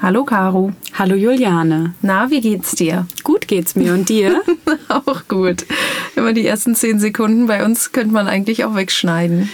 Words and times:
Hallo 0.00 0.24
Caro. 0.24 0.72
Hallo 0.94 1.14
Juliane. 1.14 1.92
Na, 2.00 2.30
wie 2.30 2.40
geht's 2.40 2.72
dir? 2.72 3.06
Gut 3.24 3.46
geht's 3.46 3.76
mir 3.76 3.92
und 3.92 4.08
dir? 4.08 4.40
auch 4.88 5.28
gut. 5.28 5.66
Immer 6.16 6.32
die 6.32 6.46
ersten 6.46 6.74
zehn 6.74 6.98
Sekunden 6.98 7.46
bei 7.46 7.62
uns 7.62 7.92
könnte 7.92 8.14
man 8.14 8.28
eigentlich 8.28 8.64
auch 8.64 8.74
wegschneiden. 8.74 9.50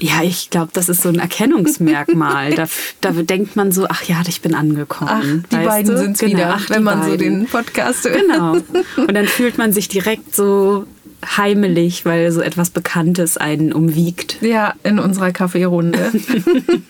Ja, 0.00 0.22
ich 0.22 0.50
glaube, 0.50 0.70
das 0.72 0.88
ist 0.88 1.02
so 1.02 1.10
ein 1.10 1.18
Erkennungsmerkmal. 1.18 2.54
da, 2.54 2.66
da, 3.00 3.10
denkt 3.10 3.54
man 3.56 3.70
so, 3.70 3.86
ach 3.88 4.02
ja, 4.04 4.22
ich 4.26 4.40
bin 4.40 4.54
angekommen. 4.54 5.44
Ach, 5.44 5.50
die 5.50 5.64
beiden 5.64 5.96
sind 5.96 6.12
es 6.12 6.20
genau, 6.20 6.32
wieder, 6.32 6.54
ach, 6.54 6.70
wenn 6.70 6.82
man 6.82 7.00
beiden. 7.00 7.12
so 7.12 7.16
den 7.16 7.46
Podcast 7.46 8.04
hört. 8.04 8.20
Genau. 8.20 8.52
Und 8.96 9.14
dann 9.14 9.26
fühlt 9.26 9.58
man 9.58 9.72
sich 9.72 9.88
direkt 9.88 10.34
so 10.34 10.86
heimelig, 11.36 12.06
weil 12.06 12.32
so 12.32 12.40
etwas 12.40 12.70
Bekanntes 12.70 13.36
einen 13.36 13.72
umwiegt. 13.72 14.38
Ja, 14.40 14.74
in 14.82 14.98
unserer 14.98 15.32
Kaffeerunde. 15.32 16.12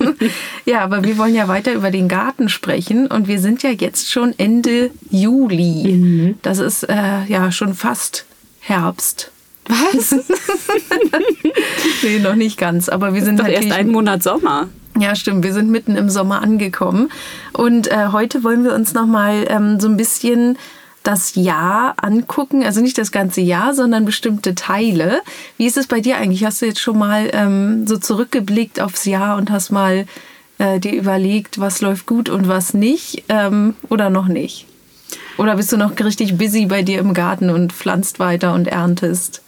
ja, 0.65 0.83
aber 0.83 1.03
wir 1.05 1.19
wollen 1.19 1.35
ja 1.35 1.49
weiter 1.49 1.73
über 1.73 1.91
den 1.91 2.09
Garten 2.09 2.49
sprechen 2.49 3.07
und 3.09 3.29
wir 3.29 3.41
sind 3.41 3.63
ja 3.63 3.71
jetzt 3.71 4.11
schon 4.11 4.35
Ende 4.39 4.91
Juli. 5.11 5.97
Mhm. 5.97 6.35
Das 6.43 6.59
ist 6.59 6.85
äh, 6.85 7.25
ja 7.27 7.51
schon 7.51 7.75
fast 7.75 8.25
Herbst. 8.61 9.33
Was? 9.71 10.13
nee, 12.03 12.19
noch 12.19 12.35
nicht 12.35 12.59
ganz, 12.59 12.89
aber 12.89 13.15
wir 13.15 13.23
sind 13.23 13.39
doch 13.39 13.47
erst 13.47 13.71
einen 13.71 13.93
Monat 13.93 14.23
Sommer. 14.23 14.69
Ja, 14.99 15.15
stimmt. 15.15 15.45
Wir 15.45 15.53
sind 15.53 15.71
mitten 15.71 15.97
im 15.97 16.11
Sommer 16.11 16.43
angekommen 16.43 17.11
und 17.53 17.87
äh, 17.89 18.09
heute 18.13 18.43
wollen 18.43 18.65
wir 18.65 18.75
uns 18.75 18.93
noch 18.93 19.07
mal 19.07 19.47
ähm, 19.49 19.79
so 19.79 19.89
ein 19.89 19.97
bisschen 19.97 20.59
das 21.03 21.35
Jahr 21.35 21.95
angucken, 22.03 22.63
also 22.65 22.81
nicht 22.81 22.99
das 22.99 23.11
ganze 23.13 23.41
Jahr, 23.41 23.73
sondern 23.73 24.05
bestimmte 24.05 24.55
Teile. 24.55 25.23
Wie 25.57 25.67
ist 25.67 25.77
es 25.77 25.87
bei 25.87 26.01
dir 26.01 26.19
eigentlich? 26.19 26.45
Hast 26.45 26.61
du 26.61 26.67
jetzt 26.67 26.81
schon 26.81 26.99
mal 26.99 27.31
ähm, 27.33 27.87
so 27.87 27.97
zurückgeblickt 27.97 28.81
aufs 28.81 29.07
Jahr 29.07 29.37
und 29.37 29.51
hast 29.51 29.71
mal 29.71 30.07
äh, 30.59 30.79
dir 30.79 30.93
überlegt, 30.93 31.59
was 31.59 31.81
läuft 31.81 32.07
gut 32.07 32.29
und 32.29 32.49
was 32.49 32.75
nicht 32.75 33.25
ähm, 33.29 33.75
oder 33.89 34.11
noch 34.11 34.29
nicht? 34.29 34.67
Oder 35.39 35.57
bist 35.57 35.73
du 35.73 35.79
noch 35.79 35.99
richtig 35.99 36.37
busy 36.37 36.67
bei 36.67 36.83
dir 36.83 36.99
im 36.99 37.15
Garten 37.15 37.49
und 37.49 37.73
pflanzt 37.73 38.19
weiter 38.19 38.53
und 38.53 38.69
erntest? 38.69 39.43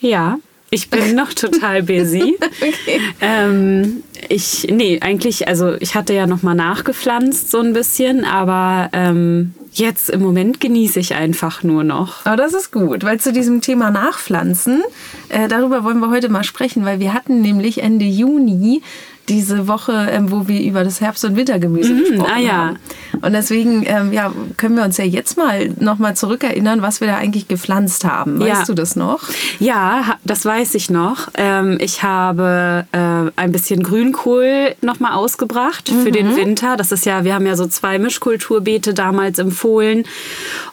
Ja, 0.00 0.38
ich 0.70 0.90
bin 0.90 1.14
noch 1.14 1.32
total 1.32 1.82
busy. 1.82 2.36
okay. 2.60 3.00
Ähm, 3.20 4.02
ich, 4.28 4.66
nee, 4.70 4.98
eigentlich, 5.00 5.48
also 5.48 5.74
ich 5.74 5.94
hatte 5.94 6.12
ja 6.12 6.26
noch 6.26 6.42
mal 6.42 6.54
nachgepflanzt 6.54 7.50
so 7.50 7.60
ein 7.60 7.72
bisschen, 7.72 8.24
aber 8.24 8.90
ähm, 8.92 9.54
jetzt 9.72 10.10
im 10.10 10.22
Moment 10.22 10.60
genieße 10.60 10.98
ich 10.98 11.14
einfach 11.14 11.62
nur 11.62 11.84
noch. 11.84 12.26
Aber 12.26 12.36
das 12.36 12.54
ist 12.54 12.72
gut, 12.72 13.04
weil 13.04 13.20
zu 13.20 13.32
diesem 13.32 13.60
Thema 13.60 13.90
Nachpflanzen, 13.90 14.82
äh, 15.28 15.48
darüber 15.48 15.84
wollen 15.84 16.00
wir 16.00 16.10
heute 16.10 16.28
mal 16.28 16.44
sprechen, 16.44 16.84
weil 16.84 16.98
wir 16.98 17.12
hatten 17.12 17.40
nämlich 17.40 17.82
Ende 17.82 18.04
Juni 18.04 18.82
diese 19.28 19.68
Woche, 19.68 20.08
ähm, 20.10 20.30
wo 20.30 20.48
wir 20.48 20.60
über 20.60 20.84
das 20.84 21.00
Herbst- 21.00 21.24
und 21.24 21.36
Wintergemüse 21.36 21.92
mhm, 21.92 21.98
gesprochen 22.00 22.32
ah, 22.34 22.38
ja. 22.38 22.52
haben. 22.52 22.78
Und 23.22 23.32
deswegen 23.32 23.84
ähm, 23.86 24.12
ja, 24.12 24.32
können 24.56 24.76
wir 24.76 24.84
uns 24.84 24.96
ja 24.96 25.04
jetzt 25.04 25.36
mal 25.36 25.70
nochmal 25.80 26.16
zurückerinnern, 26.16 26.82
was 26.82 27.00
wir 27.00 27.08
da 27.08 27.16
eigentlich 27.16 27.48
gepflanzt 27.48 28.04
haben. 28.04 28.38
Weißt 28.40 28.48
ja. 28.48 28.64
du 28.64 28.74
das 28.74 28.96
noch? 28.96 29.20
Ja, 29.58 30.16
das 30.24 30.44
weiß 30.44 30.74
ich 30.74 30.90
noch. 30.90 31.28
Ähm, 31.34 31.78
ich 31.80 32.02
habe 32.02 32.86
äh, 32.92 33.30
ein 33.36 33.52
bisschen 33.52 33.82
Grünkohl 33.82 34.74
nochmal 34.80 35.12
ausgebracht 35.12 35.90
mhm. 35.92 36.02
für 36.02 36.12
den 36.12 36.32
mhm. 36.32 36.36
Winter. 36.36 36.76
Das 36.76 36.92
ist 36.92 37.06
ja, 37.06 37.24
wir 37.24 37.34
haben 37.34 37.46
ja 37.46 37.56
so 37.56 37.66
zwei 37.66 37.98
Mischkulturbeete 37.98 38.94
damals 38.94 39.38
empfohlen. 39.38 40.04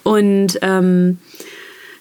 Und 0.03 0.59
ähm, 0.61 1.19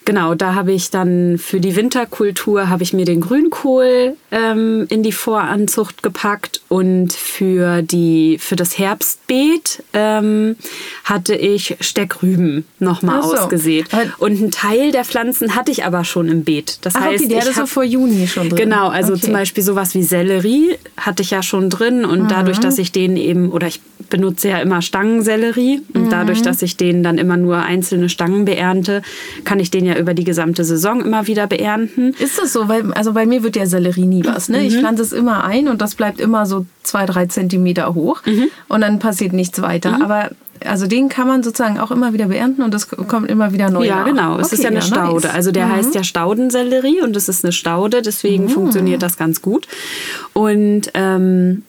Genau, 0.05 0.35
da 0.35 0.55
habe 0.55 0.73
ich 0.73 0.91
dann 0.91 1.39
für 1.39 1.61
die 1.61 1.77
Winterkultur 1.77 2.69
habe 2.69 2.83
ich 2.83 2.93
mir 2.93 3.05
den 3.05 3.21
Grünkohl 3.21 4.17
ähm, 4.31 4.87
in 4.89 5.03
die 5.03 5.13
Voranzucht 5.13 6.03
gepackt 6.03 6.61
und 6.69 7.13
für 7.13 7.83
die 7.83 8.39
für 8.41 8.57
das 8.57 8.79
Herbstbeet 8.79 9.83
ähm, 9.93 10.57
hatte 11.05 11.35
ich 11.35 11.77
Steckrüben 11.81 12.65
nochmal 12.79 13.23
so. 13.23 13.37
ausgesät. 13.37 13.87
Und 14.19 14.39
einen 14.39 14.51
Teil 14.51 14.91
der 14.91 15.05
Pflanzen 15.05 15.55
hatte 15.55 15.71
ich 15.71 15.85
aber 15.85 16.05
schon 16.05 16.29
im 16.29 16.45
Beet. 16.45 16.79
Das 16.83 16.95
Ach, 16.97 17.03
heißt, 17.03 17.25
okay, 17.25 17.35
die 17.35 17.41
hatte 17.41 17.53
so 17.53 17.67
vor 17.67 17.85
Juni 17.85 18.27
schon 18.27 18.49
drin. 18.49 18.59
Genau, 18.59 18.89
also 18.89 19.13
okay. 19.13 19.23
zum 19.23 19.33
Beispiel 19.33 19.63
sowas 19.63 19.95
wie 19.95 20.03
Sellerie 20.03 20.77
hatte 20.97 21.23
ich 21.23 21.31
ja 21.31 21.43
schon 21.43 21.71
drin 21.71 22.05
und 22.05 22.25
mhm. 22.25 22.29
dadurch, 22.29 22.59
dass 22.59 22.79
ich 22.79 22.91
den 22.91 23.17
eben 23.17 23.53
oder 23.53 23.69
ich 23.69 23.81
benutze 24.13 24.49
ja 24.49 24.59
immer 24.59 24.83
Stangensellerie 24.83 25.83
und 25.95 26.05
mhm. 26.05 26.11
dadurch, 26.11 26.43
dass 26.43 26.61
ich 26.63 26.77
den 26.77 27.03
dann 27.03 27.19
immer 27.19 27.37
nur 27.37 27.59
einzelne 27.59 28.09
Stangen 28.09 28.45
beernte, 28.45 29.03
kann 29.45 29.59
ich 29.59 29.71
den 29.71 29.87
ja 29.87 29.92
über 29.99 30.15
die 30.15 30.25
gesamte 30.25 30.65
Saison 30.65 31.01
immer 31.01 31.27
wieder 31.27 31.47
beernten. 31.47 32.15
Ist 32.19 32.39
das 32.39 32.53
so? 32.53 32.69
Weil, 32.69 32.93
also 32.93 33.13
bei 33.13 33.27
mir 33.27 33.43
wird 33.43 33.57
ja 33.57 33.67
Sellerie 33.67 34.07
nie 34.07 34.25
was. 34.25 34.49
Ne? 34.49 34.59
Mhm. 34.59 34.65
Ich 34.65 34.77
pflanze 34.77 35.03
es 35.03 35.13
immer 35.13 35.45
ein 35.45 35.69
und 35.69 35.81
das 35.81 35.95
bleibt 35.95 36.21
immer 36.21 36.47
so 36.47 36.67
zwei, 36.83 37.07
drei 37.07 37.27
Zentimeter 37.27 37.95
hoch 37.95 38.23
mhm. 38.27 38.49
und 38.69 38.81
dann 38.81 38.99
passiert 38.99 39.33
nichts 39.33 39.63
weiter. 39.63 39.97
Mhm. 39.97 40.03
Aber 40.03 40.31
also 40.67 40.87
den 40.87 41.09
kann 41.09 41.27
man 41.27 41.43
sozusagen 41.43 41.79
auch 41.79 41.91
immer 41.91 42.13
wieder 42.13 42.27
beernten 42.27 42.63
und 42.63 42.75
es 42.75 42.89
kommt 42.89 43.29
immer 43.29 43.53
wieder 43.53 43.71
neu. 43.71 43.85
Ja, 43.85 43.97
nach. 43.97 44.07
genau. 44.07 44.39
Es 44.39 44.47
okay, 44.47 44.55
ist 44.57 44.63
ja 44.63 44.71
eine 44.71 44.79
ja, 44.79 44.83
Staude. 44.83 45.27
Nice. 45.27 45.35
Also 45.35 45.53
der 45.53 45.67
mhm. 45.67 45.73
heißt 45.73 45.95
ja 45.95 46.05
Staudensellerie 46.05 47.01
und 47.03 47.17
es 47.17 47.29
ist 47.29 47.45
eine 47.45 47.53
Staude, 47.53 48.03
deswegen 48.03 48.45
mhm. 48.45 48.51
funktioniert 48.51 49.03
das 49.03 49.17
ganz 49.17 49.43
gut. 49.43 49.67
Und 50.33 50.91
ähm, 50.95 51.63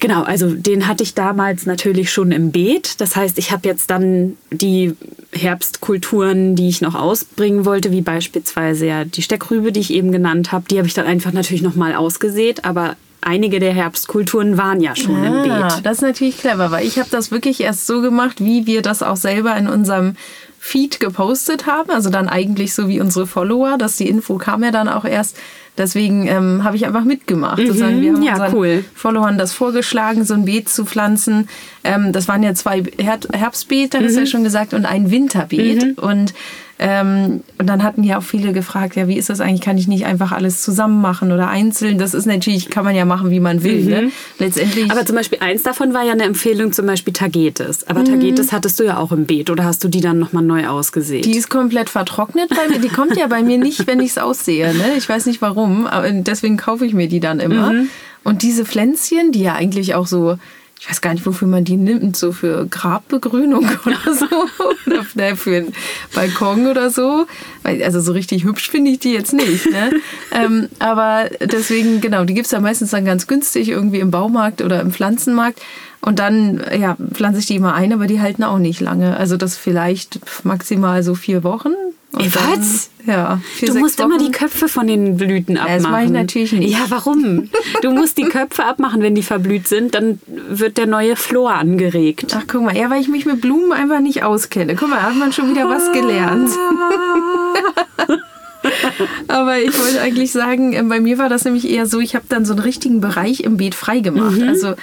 Genau, 0.00 0.22
also 0.22 0.54
den 0.54 0.86
hatte 0.86 1.02
ich 1.02 1.14
damals 1.14 1.66
natürlich 1.66 2.12
schon 2.12 2.30
im 2.30 2.52
Beet. 2.52 3.00
Das 3.00 3.16
heißt, 3.16 3.38
ich 3.38 3.50
habe 3.50 3.66
jetzt 3.66 3.90
dann 3.90 4.36
die 4.50 4.94
Herbstkulturen, 5.32 6.54
die 6.54 6.68
ich 6.68 6.80
noch 6.80 6.94
ausbringen 6.94 7.64
wollte, 7.64 7.90
wie 7.90 8.00
beispielsweise 8.00 8.86
ja 8.86 9.04
die 9.04 9.22
Steckrübe, 9.22 9.72
die 9.72 9.80
ich 9.80 9.92
eben 9.92 10.12
genannt 10.12 10.52
habe, 10.52 10.66
die 10.70 10.78
habe 10.78 10.86
ich 10.86 10.94
dann 10.94 11.06
einfach 11.06 11.32
natürlich 11.32 11.62
nochmal 11.62 11.94
ausgesät. 11.94 12.64
Aber 12.64 12.96
einige 13.20 13.58
der 13.58 13.72
Herbstkulturen 13.72 14.56
waren 14.56 14.80
ja 14.80 14.94
schon 14.94 15.16
ah, 15.16 15.26
im 15.26 15.42
Beet. 15.42 15.84
Das 15.84 15.98
ist 15.98 16.02
natürlich 16.02 16.38
clever, 16.38 16.70
weil 16.70 16.86
ich 16.86 16.98
habe 16.98 17.08
das 17.10 17.30
wirklich 17.30 17.60
erst 17.60 17.86
so 17.86 18.00
gemacht, 18.00 18.42
wie 18.42 18.66
wir 18.66 18.82
das 18.82 19.02
auch 19.02 19.16
selber 19.16 19.56
in 19.56 19.66
unserem 19.66 20.14
Feed 20.58 21.00
gepostet 21.00 21.66
haben. 21.66 21.90
Also 21.90 22.10
dann 22.10 22.28
eigentlich 22.28 22.74
so 22.74 22.88
wie 22.88 23.00
unsere 23.00 23.26
Follower, 23.26 23.78
dass 23.78 23.96
die 23.96 24.08
Info 24.08 24.38
kam 24.38 24.62
ja 24.62 24.70
dann 24.70 24.88
auch 24.88 25.04
erst 25.04 25.36
Deswegen 25.78 26.26
ähm, 26.26 26.64
habe 26.64 26.76
ich 26.76 26.84
einfach 26.86 27.04
mitgemacht. 27.04 27.58
Mhm, 27.58 27.66
sozusagen. 27.68 28.00
Wir 28.02 28.12
haben 28.12 28.22
ja, 28.22 28.32
unseren 28.32 28.54
cool. 28.54 28.84
Followern 28.94 29.38
das 29.38 29.52
vorgeschlagen, 29.52 30.24
so 30.24 30.34
ein 30.34 30.44
Beet 30.44 30.68
zu 30.68 30.84
pflanzen. 30.84 31.48
Ähm, 31.84 32.12
das 32.12 32.26
waren 32.26 32.42
ja 32.42 32.52
zwei 32.54 32.82
Her 32.98 33.20
Herbstbeete, 33.32 34.02
das 34.02 34.12
mhm. 34.12 34.18
ja 34.18 34.26
schon 34.26 34.44
gesagt, 34.44 34.74
und 34.74 34.84
ein 34.84 35.10
Winterbeet. 35.10 35.96
Mhm. 35.96 36.02
Und 36.02 36.34
ähm, 36.80 37.42
und 37.58 37.66
dann 37.66 37.82
hatten 37.82 38.04
ja 38.04 38.18
auch 38.18 38.22
viele 38.22 38.52
gefragt, 38.52 38.94
ja, 38.94 39.08
wie 39.08 39.16
ist 39.16 39.30
das 39.30 39.40
eigentlich? 39.40 39.62
Kann 39.62 39.76
ich 39.78 39.88
nicht 39.88 40.06
einfach 40.06 40.30
alles 40.30 40.62
zusammen 40.62 41.00
machen 41.00 41.32
oder 41.32 41.48
einzeln? 41.48 41.98
Das 41.98 42.14
ist 42.14 42.26
natürlich, 42.26 42.70
kann 42.70 42.84
man 42.84 42.94
ja 42.94 43.04
machen, 43.04 43.30
wie 43.30 43.40
man 43.40 43.64
will. 43.64 43.84
Ne? 43.84 44.02
Mhm. 44.02 44.06
Ne? 44.06 44.12
Letztendlich. 44.38 44.90
Aber 44.90 45.04
zum 45.04 45.16
Beispiel 45.16 45.38
eins 45.40 45.64
davon 45.64 45.92
war 45.92 46.04
ja 46.04 46.12
eine 46.12 46.22
Empfehlung, 46.22 46.72
zum 46.72 46.86
Beispiel 46.86 47.12
Tagetes. 47.12 47.86
Aber 47.88 48.00
mhm. 48.00 48.04
Tagetes 48.04 48.52
hattest 48.52 48.78
du 48.78 48.84
ja 48.84 48.98
auch 48.98 49.10
im 49.10 49.26
Beet 49.26 49.50
oder 49.50 49.64
hast 49.64 49.82
du 49.82 49.88
die 49.88 50.00
dann 50.00 50.20
nochmal 50.20 50.44
neu 50.44 50.68
ausgesät? 50.68 51.24
Die 51.24 51.36
ist 51.36 51.50
komplett 51.50 51.90
vertrocknet 51.90 52.50
bei 52.50 52.68
mir. 52.68 52.78
Die 52.78 52.88
kommt 52.88 53.16
ja 53.16 53.26
bei 53.26 53.42
mir 53.42 53.58
nicht, 53.58 53.88
wenn 53.88 53.98
ich 53.98 54.10
es 54.10 54.18
aussehe. 54.18 54.72
Ne? 54.72 54.94
Ich 54.96 55.08
weiß 55.08 55.26
nicht 55.26 55.42
warum, 55.42 55.86
aber 55.86 56.08
deswegen 56.10 56.56
kaufe 56.56 56.86
ich 56.86 56.94
mir 56.94 57.08
die 57.08 57.20
dann 57.20 57.40
immer. 57.40 57.72
Mhm. 57.72 57.88
Und 58.22 58.42
diese 58.42 58.64
Pflänzchen, 58.64 59.32
die 59.32 59.42
ja 59.42 59.54
eigentlich 59.54 59.94
auch 59.94 60.06
so 60.06 60.38
ich 60.80 60.88
weiß 60.88 61.00
gar 61.00 61.12
nicht, 61.12 61.26
wofür 61.26 61.48
man 61.48 61.64
die 61.64 61.76
nimmt, 61.76 62.16
so 62.16 62.32
für 62.32 62.66
Grabbegrünung 62.66 63.68
oder 63.84 64.14
so. 64.14 64.26
oder 64.86 65.36
für 65.36 65.56
einen 65.56 65.74
Balkon 66.14 66.66
oder 66.68 66.90
so. 66.90 67.26
Also 67.64 68.00
so 68.00 68.12
richtig 68.12 68.44
hübsch 68.44 68.70
finde 68.70 68.92
ich 68.92 69.00
die 69.00 69.12
jetzt 69.12 69.32
nicht. 69.32 69.66
Ne? 69.66 69.90
ähm, 70.32 70.68
aber 70.78 71.30
deswegen, 71.40 72.00
genau, 72.00 72.24
die 72.24 72.34
gibt 72.34 72.46
es 72.46 72.52
ja 72.52 72.60
meistens 72.60 72.90
dann 72.90 73.04
ganz 73.04 73.26
günstig 73.26 73.68
irgendwie 73.68 73.98
im 73.98 74.10
Baumarkt 74.10 74.62
oder 74.62 74.80
im 74.80 74.92
Pflanzenmarkt. 74.92 75.60
Und 76.00 76.20
dann 76.20 76.62
ja, 76.78 76.96
pflanze 77.12 77.40
ich 77.40 77.46
die 77.46 77.56
immer 77.56 77.74
ein, 77.74 77.92
aber 77.92 78.06
die 78.06 78.20
halten 78.20 78.44
auch 78.44 78.58
nicht 78.58 78.80
lange. 78.80 79.16
Also 79.16 79.36
das 79.36 79.56
vielleicht 79.56 80.20
maximal 80.44 81.02
so 81.02 81.16
vier 81.16 81.42
Wochen. 81.42 81.72
Und 82.10 82.34
Was? 82.34 82.90
Dann, 83.04 83.14
ja. 83.14 83.40
Du 83.60 83.74
musst 83.78 83.98
Wochen. 83.98 84.12
immer 84.12 84.18
die 84.18 84.30
Köpfe 84.30 84.68
von 84.68 84.86
den 84.86 85.18
Blüten 85.18 85.58
abmachen. 85.58 85.82
Das 85.82 85.90
mache 85.90 86.04
ich 86.04 86.10
natürlich 86.10 86.52
nicht. 86.52 86.72
Ja, 86.72 86.86
warum? 86.88 87.50
Du 87.82 87.90
musst 87.90 88.16
die 88.16 88.24
Köpfe 88.24 88.64
abmachen, 88.64 89.02
wenn 89.02 89.14
die 89.14 89.22
verblüht 89.22 89.68
sind, 89.68 89.94
dann 89.94 90.18
wird 90.26 90.78
der 90.78 90.86
neue 90.86 91.16
Flor 91.16 91.52
angeregt. 91.52 92.34
Ach, 92.34 92.44
guck 92.46 92.62
mal, 92.62 92.76
ja, 92.76 92.88
weil 92.88 93.02
ich 93.02 93.08
mich 93.08 93.26
mit 93.26 93.42
Blumen 93.42 93.72
einfach 93.72 94.00
nicht 94.00 94.22
auskenne. 94.22 94.74
Guck 94.74 94.88
mal, 94.88 95.02
hat 95.02 95.16
man 95.16 95.32
schon 95.32 95.50
wieder 95.50 95.68
was 95.68 95.92
gelernt. 95.92 96.50
Aber 99.28 99.58
ich 99.58 99.78
wollte 99.78 100.00
eigentlich 100.00 100.32
sagen, 100.32 100.72
äh, 100.72 100.82
bei 100.82 101.00
mir 101.00 101.18
war 101.18 101.28
das 101.28 101.44
nämlich 101.44 101.68
eher 101.68 101.86
so, 101.86 102.00
ich 102.00 102.14
habe 102.14 102.24
dann 102.28 102.44
so 102.44 102.54
einen 102.54 102.62
richtigen 102.62 103.00
Bereich 103.00 103.40
im 103.40 103.56
Beet 103.56 103.74
freigemacht. 103.74 104.38
Mhm. 104.38 104.48
Also 104.48 104.74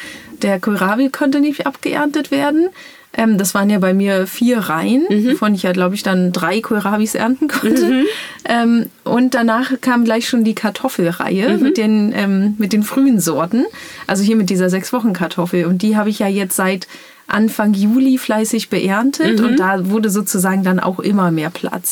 der 0.41 0.59
Kohlrabi 0.59 1.09
konnte 1.09 1.39
nicht 1.39 1.65
abgeerntet 1.65 2.31
werden. 2.31 2.69
Ähm, 3.17 3.37
das 3.37 3.53
waren 3.53 3.69
ja 3.69 3.79
bei 3.79 3.93
mir 3.93 4.27
vier 4.27 4.59
Reihen, 4.59 5.05
mhm. 5.09 5.31
wovon 5.31 5.55
ich 5.55 5.63
ja, 5.63 5.71
glaube 5.71 5.95
ich, 5.95 6.03
dann 6.03 6.31
drei 6.31 6.59
Kohlrabis 6.59 7.15
ernten 7.15 7.47
konnte. 7.47 7.85
Mhm. 7.85 8.05
Ähm, 8.43 8.85
und 9.03 9.33
danach 9.33 9.71
kam 9.81 10.03
gleich 10.03 10.27
schon 10.27 10.43
die 10.43 10.55
Kartoffelreihe 10.55 11.49
mhm. 11.51 11.63
mit, 11.63 11.77
den, 11.77 12.13
ähm, 12.13 12.55
mit 12.57 12.73
den 12.73 12.83
frühen 12.83 13.19
Sorten. 13.19 13.65
Also 14.07 14.23
hier 14.23 14.35
mit 14.35 14.49
dieser 14.49 14.69
sechs 14.69 14.91
Wochen 14.91 15.13
Kartoffel. 15.13 15.65
Und 15.65 15.81
die 15.81 15.95
habe 15.95 16.09
ich 16.09 16.19
ja 16.19 16.27
jetzt 16.27 16.55
seit 16.55 16.87
Anfang 17.27 17.73
Juli 17.73 18.19
fleißig 18.19 18.69
beerntet 18.69 19.39
Mhm. 19.39 19.45
und 19.45 19.59
da 19.59 19.89
wurde 19.89 20.11
sozusagen 20.11 20.63
dann 20.63 20.79
auch 20.79 20.99
immer 20.99 21.31
mehr 21.31 21.49
Platz. 21.49 21.89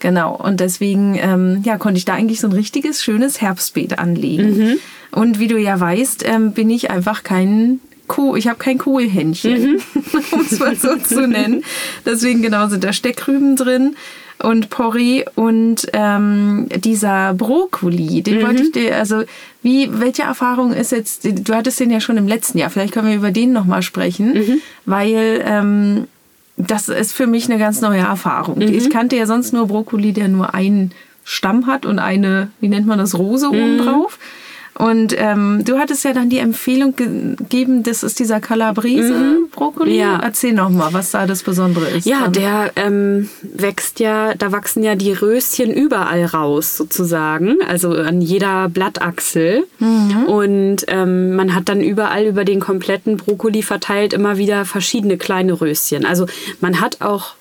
Genau. 0.00 0.36
Und 0.36 0.60
deswegen 0.60 1.18
ähm, 1.18 1.62
ja, 1.64 1.78
konnte 1.78 1.96
ich 1.96 2.04
da 2.04 2.12
eigentlich 2.12 2.40
so 2.40 2.48
ein 2.48 2.52
richtiges, 2.52 3.02
schönes 3.02 3.40
Herbstbeet 3.40 3.98
anlegen. 3.98 4.58
Mhm. 4.58 4.78
Und 5.10 5.38
wie 5.38 5.46
du 5.48 5.58
ja 5.58 5.78
weißt, 5.78 6.24
ähm, 6.26 6.52
bin 6.52 6.70
ich 6.70 6.90
einfach 6.90 7.22
kein 7.22 7.80
Kohl, 8.06 8.38
ich 8.38 8.46
habe 8.48 8.58
kein 8.58 8.78
Kohlhändchen, 8.78 9.72
Mhm. 9.72 9.80
um 10.32 10.40
es 10.40 10.58
mal 10.60 10.76
so 10.76 10.96
zu 10.96 11.26
nennen. 11.26 11.64
Deswegen 12.04 12.42
genau 12.42 12.68
sind 12.68 12.84
da 12.84 12.92
Steckrüben 12.92 13.56
drin 13.56 13.96
und 14.42 14.68
Porree 14.70 15.24
und 15.34 15.86
ähm, 15.92 16.66
dieser 16.76 17.34
Brokkoli, 17.34 18.22
den 18.22 18.42
wollte 18.42 18.60
Mhm. 18.60 18.66
ich 18.66 18.72
dir, 18.72 18.96
also 18.96 19.22
wie, 19.62 19.88
welche 19.98 20.22
Erfahrung 20.22 20.72
ist 20.72 20.92
jetzt, 20.92 21.24
du 21.24 21.54
hattest 21.54 21.80
den 21.80 21.90
ja 21.90 22.00
schon 22.00 22.16
im 22.18 22.28
letzten 22.28 22.58
Jahr, 22.58 22.70
vielleicht 22.70 22.92
können 22.92 23.08
wir 23.08 23.16
über 23.16 23.30
den 23.32 23.52
nochmal 23.52 23.82
sprechen, 23.82 24.34
Mhm. 24.34 24.60
weil 24.84 25.42
ähm, 25.46 26.04
das 26.58 26.88
ist 26.88 27.12
für 27.12 27.26
mich 27.26 27.50
eine 27.50 27.58
ganz 27.58 27.80
neue 27.80 28.00
Erfahrung. 28.00 28.56
Mhm. 28.58 28.72
Ich 28.74 28.88
kannte 28.90 29.16
ja 29.16 29.26
sonst 29.26 29.52
nur 29.52 29.66
Brokkoli, 29.66 30.12
der 30.12 30.28
nur 30.28 30.54
einen 30.54 30.92
Stamm 31.24 31.66
hat 31.66 31.84
und 31.86 31.98
eine, 31.98 32.50
wie 32.60 32.68
nennt 32.68 32.86
man 32.86 32.98
das, 32.98 33.18
Rose 33.18 33.48
Mhm. 33.48 33.52
oben 33.54 33.78
drauf. 33.78 34.18
Und 34.78 35.14
ähm, 35.18 35.62
du 35.64 35.78
hattest 35.78 36.04
ja 36.04 36.12
dann 36.12 36.28
die 36.28 36.38
Empfehlung 36.38 36.94
ge- 36.96 37.34
gegeben, 37.36 37.82
das 37.82 38.02
ist 38.02 38.18
dieser 38.18 38.40
Calabrese-Brokkoli. 38.40 39.92
Mhm. 39.94 39.98
Ja. 39.98 40.20
Erzähl 40.22 40.52
noch 40.52 40.70
mal, 40.70 40.92
was 40.92 41.10
da 41.12 41.26
das 41.26 41.42
Besondere 41.42 41.88
ist. 41.88 42.06
Ja, 42.06 42.22
dran. 42.22 42.32
der 42.34 42.72
ähm, 42.76 43.28
wächst 43.42 44.00
ja, 44.00 44.34
da 44.34 44.52
wachsen 44.52 44.82
ja 44.82 44.94
die 44.94 45.12
Röschen 45.12 45.72
überall 45.72 46.24
raus 46.26 46.76
sozusagen, 46.76 47.56
also 47.68 47.90
an 47.92 48.20
jeder 48.20 48.68
Blattachsel. 48.68 49.64
Und 50.26 50.84
ähm, 50.88 51.36
man 51.36 51.54
hat 51.54 51.68
dann 51.68 51.80
überall 51.80 52.24
über 52.26 52.44
den 52.44 52.60
kompletten 52.60 53.16
Brokkoli 53.16 53.62
verteilt 53.62 54.12
immer 54.12 54.36
wieder 54.36 54.64
verschiedene 54.64 55.16
kleine 55.16 55.60
Röschen. 55.60 56.04
Also 56.04 56.26
man 56.60 56.80
hat 56.80 57.00
auch 57.00 57.34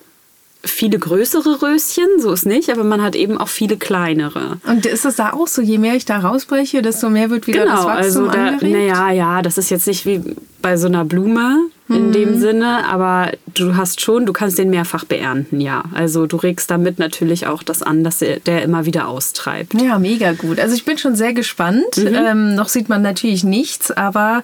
viele 0.65 0.99
größere 0.99 1.61
Röschen, 1.61 2.07
so 2.19 2.31
ist 2.33 2.45
nicht, 2.45 2.69
aber 2.69 2.83
man 2.83 3.01
hat 3.01 3.15
eben 3.15 3.37
auch 3.37 3.47
viele 3.47 3.77
kleinere. 3.77 4.57
Und 4.67 4.85
ist 4.85 5.05
es 5.05 5.15
da 5.15 5.33
auch 5.33 5.47
so, 5.47 5.61
je 5.61 5.77
mehr 5.77 5.95
ich 5.95 6.05
da 6.05 6.19
rausbreche, 6.19 6.81
desto 6.81 7.09
mehr 7.09 7.29
wird 7.29 7.47
wieder 7.47 7.65
das 7.65 7.81
Genau, 7.81 7.85
Wachstum 7.87 8.23
also 8.23 8.27
da, 8.27 8.45
angeregt? 8.47 8.73
naja, 8.73 9.11
ja, 9.11 9.41
das 9.41 9.57
ist 9.57 9.69
jetzt 9.69 9.87
nicht 9.87 10.05
wie 10.05 10.21
bei 10.61 10.77
so 10.77 10.87
einer 10.87 11.05
Blume 11.05 11.67
in 11.87 12.07
Mhm. 12.07 12.11
dem 12.13 12.39
Sinne, 12.39 12.87
aber 12.87 13.31
du 13.53 13.75
hast 13.75 14.01
schon, 14.01 14.25
du 14.25 14.33
kannst 14.33 14.57
den 14.57 14.71
mehrfach 14.71 15.05
beernten, 15.05 15.61
ja. 15.61 15.83
Also 15.93 16.25
du 16.25 16.37
regst 16.37 16.71
damit 16.71 16.97
natürlich 16.97 17.45
auch 17.45 17.61
das 17.61 17.83
an, 17.83 18.03
dass 18.03 18.19
der, 18.19 18.39
der 18.39 18.63
immer 18.63 18.85
wieder 18.87 19.07
austreibt. 19.07 19.79
Ja, 19.79 19.99
mega 19.99 20.31
gut. 20.33 20.59
Also 20.59 20.73
ich 20.73 20.83
bin 20.83 20.97
schon 20.97 21.15
sehr 21.15 21.33
gespannt. 21.33 21.97
Mhm. 21.97 22.07
Ähm, 22.15 22.55
noch 22.55 22.69
sieht 22.69 22.89
man 22.89 23.03
natürlich 23.03 23.43
nichts, 23.43 23.91
aber 23.91 24.43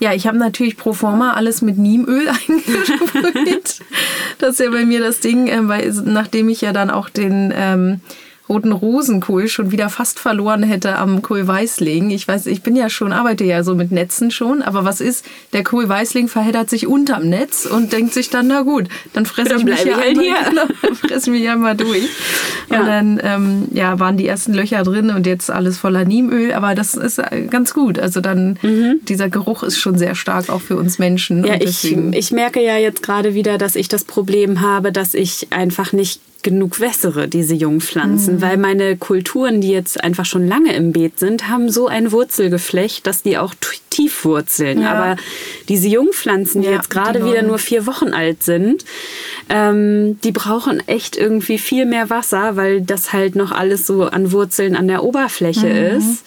ja, 0.00 0.12
ich 0.12 0.26
habe 0.26 0.38
natürlich 0.38 0.76
pro 0.76 0.92
forma 0.92 1.32
alles 1.32 1.62
mit 1.62 1.78
Niemöl 1.78 2.28
eingesprüht. 2.48 3.80
das 4.38 4.50
ist 4.50 4.60
ja 4.60 4.70
bei 4.70 4.84
mir 4.84 5.00
das 5.00 5.20
Ding, 5.20 5.48
ähm, 5.48 5.68
weil 5.68 5.92
nachdem 6.04 6.48
ich 6.48 6.60
ja 6.60 6.72
dann 6.72 6.90
auch 6.90 7.08
den 7.08 7.52
ähm, 7.56 8.00
roten 8.48 8.72
Rosenkohl 8.72 9.48
schon 9.48 9.70
wieder 9.70 9.88
fast 9.88 10.18
verloren 10.18 10.62
hätte 10.62 10.96
am 10.96 11.22
Kohlweißling. 11.22 12.10
Ich 12.10 12.26
weiß, 12.26 12.46
ich 12.46 12.62
bin 12.62 12.76
ja 12.76 12.88
schon, 12.88 13.12
arbeite 13.12 13.44
ja 13.44 13.62
so 13.62 13.74
mit 13.74 13.92
Netzen 13.92 14.30
schon, 14.30 14.62
aber 14.62 14.84
was 14.84 15.00
ist, 15.00 15.24
der 15.52 15.64
Kohlweißling 15.64 16.28
verheddert 16.28 16.70
sich 16.70 16.86
unterm 16.86 17.28
Netz 17.28 17.66
und 17.66 17.92
denkt 17.92 18.14
sich 18.14 18.30
dann, 18.30 18.46
na 18.46 18.62
gut, 18.62 18.88
dann 19.12 19.26
fresse 19.26 19.50
Dann 19.50 19.58
ich 19.60 19.64
mich 19.64 19.84
ich 19.84 19.94
halt 19.94 20.08
einmal, 20.08 20.24
hier. 20.24 20.34
Genau, 20.48 20.94
fresse 20.94 21.30
mich 21.30 21.48
einmal 21.48 21.76
durch. 21.76 22.08
Ja. 22.70 22.80
Und 22.80 22.86
dann 22.86 23.20
ähm, 23.22 23.68
ja, 23.72 23.98
waren 23.98 24.16
die 24.16 24.26
ersten 24.26 24.54
Löcher 24.54 24.82
drin 24.82 25.10
und 25.10 25.26
jetzt 25.26 25.50
alles 25.50 25.78
voller 25.78 26.04
Niemöl, 26.04 26.52
aber 26.52 26.74
das 26.74 26.94
ist 26.94 27.18
äh, 27.18 27.46
ganz 27.50 27.74
gut. 27.74 27.98
Also 27.98 28.20
dann, 28.20 28.58
dieser 29.02 29.28
Geruch 29.28 29.62
ist 29.62 29.78
schon 29.78 29.98
sehr 29.98 30.14
stark 30.14 30.48
auch 30.48 30.60
für 30.60 30.76
uns 30.76 30.98
Menschen. 30.98 31.40
Mhm. 31.40 31.46
Ja, 31.46 31.54
ich, 31.60 31.96
ich 31.96 32.30
merke 32.30 32.62
ja 32.62 32.76
jetzt 32.76 33.02
gerade 33.02 33.34
wieder, 33.34 33.58
dass 33.58 33.76
ich 33.76 33.88
das 33.88 34.04
Problem 34.04 34.60
habe, 34.60 34.92
dass 34.92 35.14
ich 35.14 35.48
einfach 35.50 35.92
nicht 35.92 36.20
genug 36.42 36.78
wässere, 36.80 37.26
diese 37.28 37.54
Jungpflanzen, 37.54 38.36
Mhm. 38.36 38.42
weil 38.42 38.56
meine 38.58 38.96
Kulturen, 38.96 39.60
die 39.60 39.70
jetzt 39.70 40.02
einfach 40.02 40.24
schon 40.24 40.46
lange 40.46 40.72
im 40.74 40.92
Beet 40.92 41.18
sind, 41.18 41.48
haben 41.48 41.68
so 41.70 41.88
ein 41.88 42.12
Wurzelgeflecht, 42.12 43.06
dass 43.06 43.22
die 43.22 43.38
auch 43.38 43.54
tief 43.90 44.24
wurzeln. 44.24 44.82
Ja. 44.82 44.92
Aber 44.92 45.16
diese 45.68 45.88
Jungpflanzen, 45.88 46.62
die 46.62 46.68
Ja, 46.68 46.74
jetzt 46.74 46.90
gerade 46.90 47.18
die 47.20 47.24
wieder 47.26 47.42
nur 47.42 47.58
vier 47.58 47.86
Wochen 47.86 48.08
alt 48.14 48.42
sind, 48.44 48.84
ähm, 49.48 50.20
die 50.22 50.32
brauchen 50.32 50.86
echt 50.86 51.16
irgendwie 51.16 51.58
viel 51.58 51.86
mehr 51.86 52.08
Wasser, 52.10 52.54
weil 52.56 52.82
das 52.82 53.12
halt 53.12 53.34
noch 53.34 53.50
alles 53.50 53.86
so 53.86 54.04
an 54.04 54.30
Wurzeln 54.32 54.76
an 54.76 54.86
der 54.88 55.02
Oberfläche 55.02 55.66
Mhm. 55.66 55.98
ist. 55.98 56.24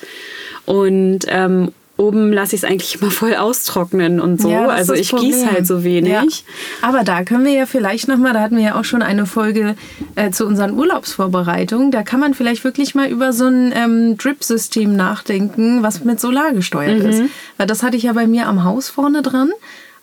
Und 0.65 1.19
ähm, 1.27 1.71
oben 2.01 2.33
lasse 2.33 2.55
ich 2.55 2.63
es 2.63 2.69
eigentlich 2.69 2.99
immer 3.01 3.11
voll 3.11 3.35
austrocknen 3.35 4.19
und 4.19 4.41
so. 4.41 4.49
Ja, 4.49 4.67
also 4.67 4.93
ich 4.93 5.11
gieße 5.15 5.51
halt 5.51 5.67
so 5.67 5.83
wenig. 5.83 6.11
Ja. 6.11 6.87
Aber 6.87 7.03
da 7.03 7.23
können 7.23 7.45
wir 7.45 7.53
ja 7.53 7.65
vielleicht 7.65 8.07
nochmal, 8.07 8.33
da 8.33 8.41
hatten 8.41 8.57
wir 8.57 8.63
ja 8.63 8.79
auch 8.79 8.83
schon 8.83 9.01
eine 9.01 9.25
Folge 9.25 9.75
äh, 10.15 10.31
zu 10.31 10.45
unseren 10.45 10.73
Urlaubsvorbereitungen, 10.77 11.91
da 11.91 12.03
kann 12.03 12.19
man 12.19 12.33
vielleicht 12.33 12.63
wirklich 12.63 12.95
mal 12.95 13.07
über 13.07 13.33
so 13.33 13.45
ein 13.45 13.71
ähm, 13.75 14.17
Drip-System 14.17 14.95
nachdenken, 14.95 15.83
was 15.83 16.03
mit 16.03 16.19
Solar 16.19 16.53
gesteuert 16.53 17.03
Mhm. 17.03 17.09
ist. 17.09 17.21
Weil 17.57 17.67
das 17.67 17.83
hatte 17.83 17.97
ich 17.97 18.03
ja 18.03 18.13
bei 18.13 18.27
mir 18.27 18.47
am 18.47 18.63
Haus 18.63 18.89
vorne 18.89 19.21
dran, 19.21 19.51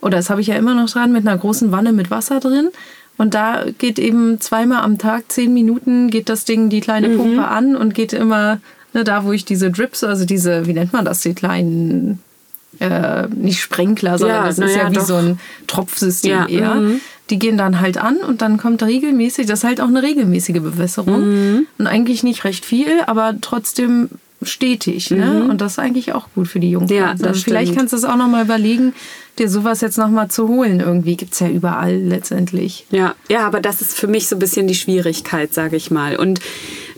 oder 0.00 0.18
das 0.18 0.30
habe 0.30 0.40
ich 0.40 0.46
ja 0.46 0.54
immer 0.54 0.74
noch 0.74 0.88
dran, 0.88 1.12
mit 1.12 1.26
einer 1.26 1.36
großen 1.36 1.72
Wanne 1.72 1.92
mit 1.92 2.10
Wasser 2.10 2.38
drin. 2.40 2.68
Und 3.16 3.34
da 3.34 3.64
geht 3.78 3.98
eben 3.98 4.40
zweimal 4.40 4.82
am 4.84 4.96
Tag, 4.98 5.24
zehn 5.26 5.52
Minuten, 5.52 6.08
geht 6.08 6.28
das 6.28 6.44
Ding, 6.44 6.68
die 6.68 6.80
kleine 6.80 7.08
Mhm. 7.08 7.16
Pumpe 7.16 7.48
an 7.48 7.74
und 7.74 7.92
geht 7.94 8.12
immer 8.12 8.60
ne, 8.94 9.04
da, 9.04 9.24
wo 9.24 9.32
ich 9.32 9.44
diese 9.44 9.70
Drips, 9.70 10.04
also 10.04 10.24
diese, 10.24 10.66
wie 10.66 10.72
nennt 10.72 10.92
man 10.92 11.04
das, 11.04 11.20
die 11.20 11.34
kleinen 11.34 12.20
äh, 12.80 13.26
nicht 13.28 13.60
Sprenkler, 13.60 14.18
sondern 14.18 14.38
Ja, 14.38 14.46
das 14.46 14.58
ist 14.58 14.76
ja, 14.76 14.84
ja, 14.84 14.90
wie 14.90 14.94
doch. 14.94 15.06
so 15.06 15.14
ein 15.14 15.40
Tropfsystem 15.66 16.30
Ja, 16.30 16.46
eher. 16.46 16.74
mhm. 16.74 17.00
Die 17.30 17.38
gehen 17.38 17.58
dann 17.58 17.80
halt 17.80 17.98
an 17.98 18.16
und 18.18 18.40
dann 18.40 18.56
kommt 18.56 18.82
regelmäßig, 18.82 19.46
das 19.46 19.60
ist 19.60 19.64
halt 19.64 19.80
auch 19.82 19.88
eine 19.88 20.02
regelmäßige 20.02 20.60
Bewässerung. 20.60 21.28
Mhm. 21.28 21.66
Und 21.76 21.86
eigentlich 21.86 22.22
nicht 22.22 22.44
recht 22.44 22.64
viel, 22.64 23.00
aber 23.06 23.34
trotzdem 23.40 24.08
stetig. 24.42 25.10
Ne? 25.10 25.44
Und 25.48 25.60
das 25.60 25.72
ist 25.72 25.78
eigentlich 25.78 26.12
auch 26.14 26.28
gut 26.34 26.48
für 26.48 26.60
die 26.60 26.70
Jungpflanzen. 26.70 27.04
Mhm. 27.04 27.08
Ja, 27.08 27.14
das 27.14 27.28
also 27.28 27.40
vielleicht 27.42 27.74
kannst 27.76 27.92
du 27.92 27.96
es 27.96 28.04
auch 28.04 28.16
nochmal 28.16 28.44
überlegen, 28.44 28.94
dir 29.38 29.48
sowas 29.48 29.80
jetzt 29.80 29.98
nochmal 29.98 30.28
zu 30.28 30.48
holen. 30.48 30.80
Irgendwie 30.80 31.16
gibt 31.16 31.32
es 31.34 31.40
ja 31.40 31.48
überall 31.48 31.96
letztendlich. 31.96 32.86
Ja, 32.90 33.14
ja, 33.28 33.46
aber 33.46 33.60
das 33.60 33.80
ist 33.80 33.96
für 33.96 34.06
mich 34.06 34.28
so 34.28 34.36
ein 34.36 34.38
bisschen 34.38 34.66
die 34.66 34.74
Schwierigkeit, 34.74 35.52
sage 35.52 35.76
ich 35.76 35.90
mal. 35.90 36.16
Und 36.16 36.40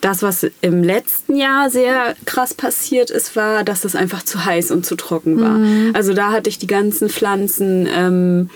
das, 0.00 0.22
was 0.22 0.46
im 0.60 0.82
letzten 0.82 1.36
Jahr 1.36 1.70
sehr 1.70 2.14
krass 2.24 2.54
passiert 2.54 3.10
ist, 3.10 3.36
war, 3.36 3.64
dass 3.64 3.84
es 3.84 3.94
einfach 3.94 4.22
zu 4.22 4.44
heiß 4.44 4.70
und 4.70 4.86
zu 4.86 4.96
trocken 4.96 5.40
war. 5.40 5.94
Also 5.94 6.14
da 6.14 6.32
hatte 6.32 6.48
ich 6.48 6.58
die 6.58 6.66
ganzen 6.66 7.08
Pflanzen 7.08 7.88
ähm, 7.92 8.50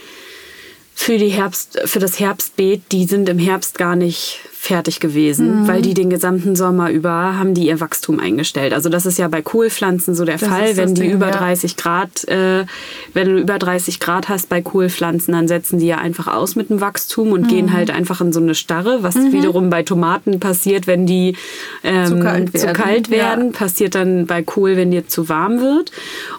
für, 0.95 1.19
die 1.19 1.29
Herbst, 1.29 1.81
für 1.85 1.99
das 1.99 2.21
Herbstbeet, 2.21 2.83
die 2.93 3.05
sind 3.05 3.29
im 3.29 3.39
Herbst 3.39 3.79
gar 3.79 3.97
nicht 3.97 4.41
fertig 4.65 4.99
gewesen, 4.99 5.69
weil 5.69 5.83
die 5.83 5.93
den 5.93 6.09
gesamten 6.09 6.57
Sommer 6.57 6.91
über 6.91 7.11
haben 7.39 7.53
die 7.53 7.67
ihr 7.67 7.81
Wachstum 7.81 8.19
eingestellt. 8.19 8.73
Also 8.73 8.89
das 8.89 9.05
ist 9.05 9.19
ja 9.19 9.29
bei 9.29 9.43
Kohlpflanzen 9.43 10.15
so 10.15 10.25
der 10.25 10.39
Das 10.39 10.49
Fall, 10.49 10.79
wenn 10.79 10.95
die 10.95 11.03
Ding, 11.03 11.11
über 11.13 11.27
ja. 11.29 11.37
30 11.37 11.77
Grad, 11.77 12.27
äh, 12.29 12.65
wenn 13.13 13.29
du 13.29 13.39
über 13.41 13.59
30 13.59 14.01
Grad 14.01 14.31
hast 14.31 14.49
bei 14.49 14.63
Kohlpflanzen, 14.63 15.33
dann 15.35 15.49
setzen 15.49 15.79
die 15.81 15.87
ja 15.87 15.99
einfach 15.99 16.29
aus 16.29 16.57
mit 16.57 16.71
dem 16.71 16.81
Wachstum 16.81 17.33
und 17.33 17.43
Mhm. 17.43 17.49
gehen 17.49 17.73
halt 17.75 17.91
einfach 17.91 18.23
in 18.23 18.33
so 18.33 18.41
eine 18.41 18.55
Starre, 18.55 19.03
was 19.03 19.17
wiederum 19.17 19.69
bei 19.69 19.83
Tomaten 19.83 20.41
passiert, 20.41 20.87
wenn 20.87 21.05
die 21.05 21.37
ähm, 21.83 22.07
Zu 22.07 22.19
kalt 22.21 22.47
zu 22.59 22.63
werden. 22.67 22.73
kalt 22.75 23.11
werden, 23.11 23.47
Ja. 23.53 23.59
passiert 23.59 23.95
dann 23.95 24.25
bei 24.27 24.43
Kohl, 24.43 24.79
wenn 24.79 24.91
dir 24.91 25.07
zu 25.07 25.29
warm 25.29 25.61
wird. 25.61 25.93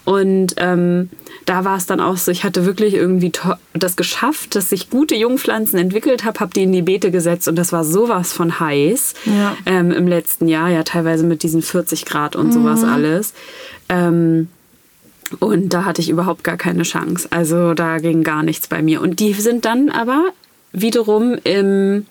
Und 0.04 0.56
ähm, 0.58 1.12
da 1.46 1.64
war 1.64 1.78
es 1.78 1.86
dann 1.86 2.00
auch 2.00 2.18
so, 2.18 2.32
ich 2.32 2.44
hatte 2.44 2.66
wirklich 2.66 2.96
irgendwie 2.96 3.32
das 3.74 3.96
geschafft, 3.96 4.56
dass 4.56 4.72
ich 4.72 4.90
gute 4.90 5.16
Jungpflanzen 5.16 5.78
entwickelt 5.78 6.24
habe, 6.26 6.40
habe 6.40 6.52
die 6.54 6.64
in 6.64 6.72
die 6.72 6.82
Beete 6.82 7.12
gesetzt 7.12 7.48
und 7.48 7.56
das 7.56 7.72
war 7.72 7.84
sowas 7.84 8.34
von 8.34 8.60
heiß 8.60 9.14
Ja. 9.26 9.56
ähm, 9.66 9.92
im 9.92 10.08
letzten 10.08 10.48
Jahr, 10.48 10.70
ja 10.70 10.84
teilweise 10.84 11.24
mit 11.24 11.44
diesen 11.44 11.62
40 11.62 12.06
Grad 12.06 12.36
und 12.36 12.52
sowas 12.52 12.82
Mhm. 12.82 12.90
alles. 12.90 13.34
Ähm, 13.90 14.48
und 15.40 15.74
da 15.74 15.86
hatte 15.86 16.02
ich 16.02 16.10
überhaupt 16.10 16.44
gar 16.44 16.58
keine 16.58 16.84
Chance. 16.84 17.28
Also 17.32 17.74
da 17.74 17.98
ging 17.98 18.24
gar 18.24 18.44
nichts 18.44 18.68
bei 18.68 18.82
mir. 18.82 19.02
Und 19.02 19.20
die 19.20 19.34
sind 19.34 19.66
dann 19.66 19.90
aber 19.90 20.30
wiederum 20.72 21.36
im 21.44 22.06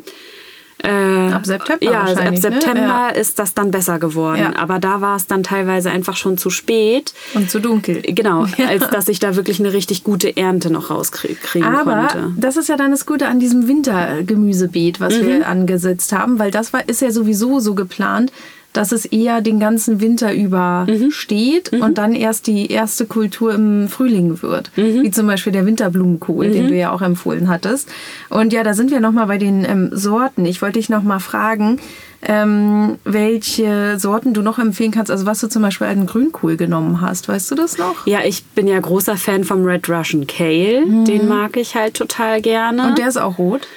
äh, 0.83 1.33
Ab 1.33 1.47
September 1.47 1.85
Ja, 1.85 2.03
ab 2.03 2.31
ne? 2.31 2.37
September 2.37 2.81
Ja. 2.81 3.09
ist 3.09 3.39
das 3.39 3.55
dann 3.55 3.71
besser 3.71 3.99
geworden. 3.99 4.41
Ja. 4.41 4.57
Aber 4.57 4.79
da 4.79 5.01
war 5.01 5.17
es 5.17 5.27
dann 5.27 5.43
teilweise 5.43 5.91
einfach 5.91 6.17
schon 6.17 6.37
zu 6.37 6.51
spät. 6.51 7.15
Und 7.35 7.51
zu 7.51 7.61
dunkel. 7.61 8.03
Genau, 8.03 8.45
Ja. 8.59 8.67
als 8.69 8.89
dass 8.89 9.09
ich 9.09 9.19
da 9.19 9.37
wirklich 9.37 9.61
eine 9.61 9.73
richtig 9.73 10.05
gute 10.05 10.37
Ernte 10.37 10.71
noch 10.71 10.91
rauskriegen 10.91 11.65
Aber 11.65 12.09
konnte. 12.09 12.33
das 12.37 12.57
ist 12.57 12.69
ja 12.69 12.77
dann 12.77 12.91
das 12.91 13.07
Gute 13.07 13.29
an 13.29 13.41
diesem 13.41 13.67
Wintergemüsebeet, 13.69 15.01
was 15.01 15.15
Mhm. 15.19 15.27
wir 15.27 15.49
angesetzt 15.49 16.13
haben, 16.13 16.39
weil 16.39 16.51
das 16.51 16.73
war, 16.73 16.89
ist 16.89 17.01
ja 17.03 17.11
sowieso 17.11 17.61
so 17.61 17.75
geplant, 17.75 18.33
dass 18.75 18.93
es 18.93 19.07
eher 19.07 19.41
den 19.41 19.59
ganzen 19.61 20.01
Winter 20.03 20.35
über 20.35 20.87
Mhm. 20.89 21.11
steht 21.11 21.73
und 21.73 21.97
dann 21.97 22.13
erst 22.15 22.47
die 22.47 22.71
erste 22.71 23.07
Kultur 23.07 23.55
im 23.55 23.89
Frühling 23.89 24.43
wird. 24.43 24.71
Mhm. 24.77 25.03
Wie 25.05 25.11
zum 25.11 25.27
Beispiel 25.27 25.53
der 25.53 25.65
Winterblumenkohl, 25.65 26.51
den 26.51 26.69
du 26.69 26.75
ja 26.75 26.91
auch 26.93 27.01
empfohlen 27.01 27.49
hattest. 27.49 27.89
Und 28.29 28.53
ja, 28.53 28.63
da 28.63 28.75
sind 28.75 28.91
wir 28.91 29.01
nochmal 29.01 29.27
bei 29.29 29.39
den 29.39 29.65
ähm, 29.65 29.91
Sorten. 29.93 30.45
Ich 30.45 30.61
wollte 30.61 30.79
dich 30.79 30.89
nochmal 30.91 31.21
fragen, 31.21 31.79
ähm, 32.27 32.97
welche 33.05 33.99
Sorten 33.99 34.35
du 34.35 34.43
noch 34.43 34.59
empfehlen 34.59 34.91
kannst. 34.91 35.11
Also 35.11 35.25
was 35.27 35.41
du 35.41 35.49
zum 35.49 35.63
Beispiel 35.63 35.87
einen 35.87 36.07
Grünkohl 36.07 36.57
genommen 36.57 37.01
hast. 37.01 37.29
Weißt 37.29 37.51
du 37.51 37.55
das 37.55 37.79
noch? 37.79 38.07
Ja, 38.07 38.21
ich 38.25 38.45
bin 38.45 38.67
ja 38.67 38.79
großer 38.81 39.17
Fan 39.17 39.45
vom 39.45 39.65
Red 39.65 39.89
Russian 39.89 40.27
Kale. 40.27 40.85
Den 41.07 41.29
mag 41.29 41.57
ich 41.57 41.75
halt 41.75 41.95
total 41.95 42.41
gerne. 42.43 42.83
Mhm. 42.83 42.89
Und 42.89 42.99
der 42.99 43.09
ist 43.09 43.19
auch 43.19 43.39
rot. 43.39 43.69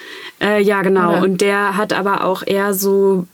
Äh, 0.42 0.62
ja, 0.64 0.82
genau. 0.82 1.12
Oder? 1.14 1.22
Und 1.24 1.42
der 1.42 1.78
hat 1.78 1.94
aber 1.94 2.24
auch 2.24 2.44
eher 2.46 2.74
so 2.74 3.26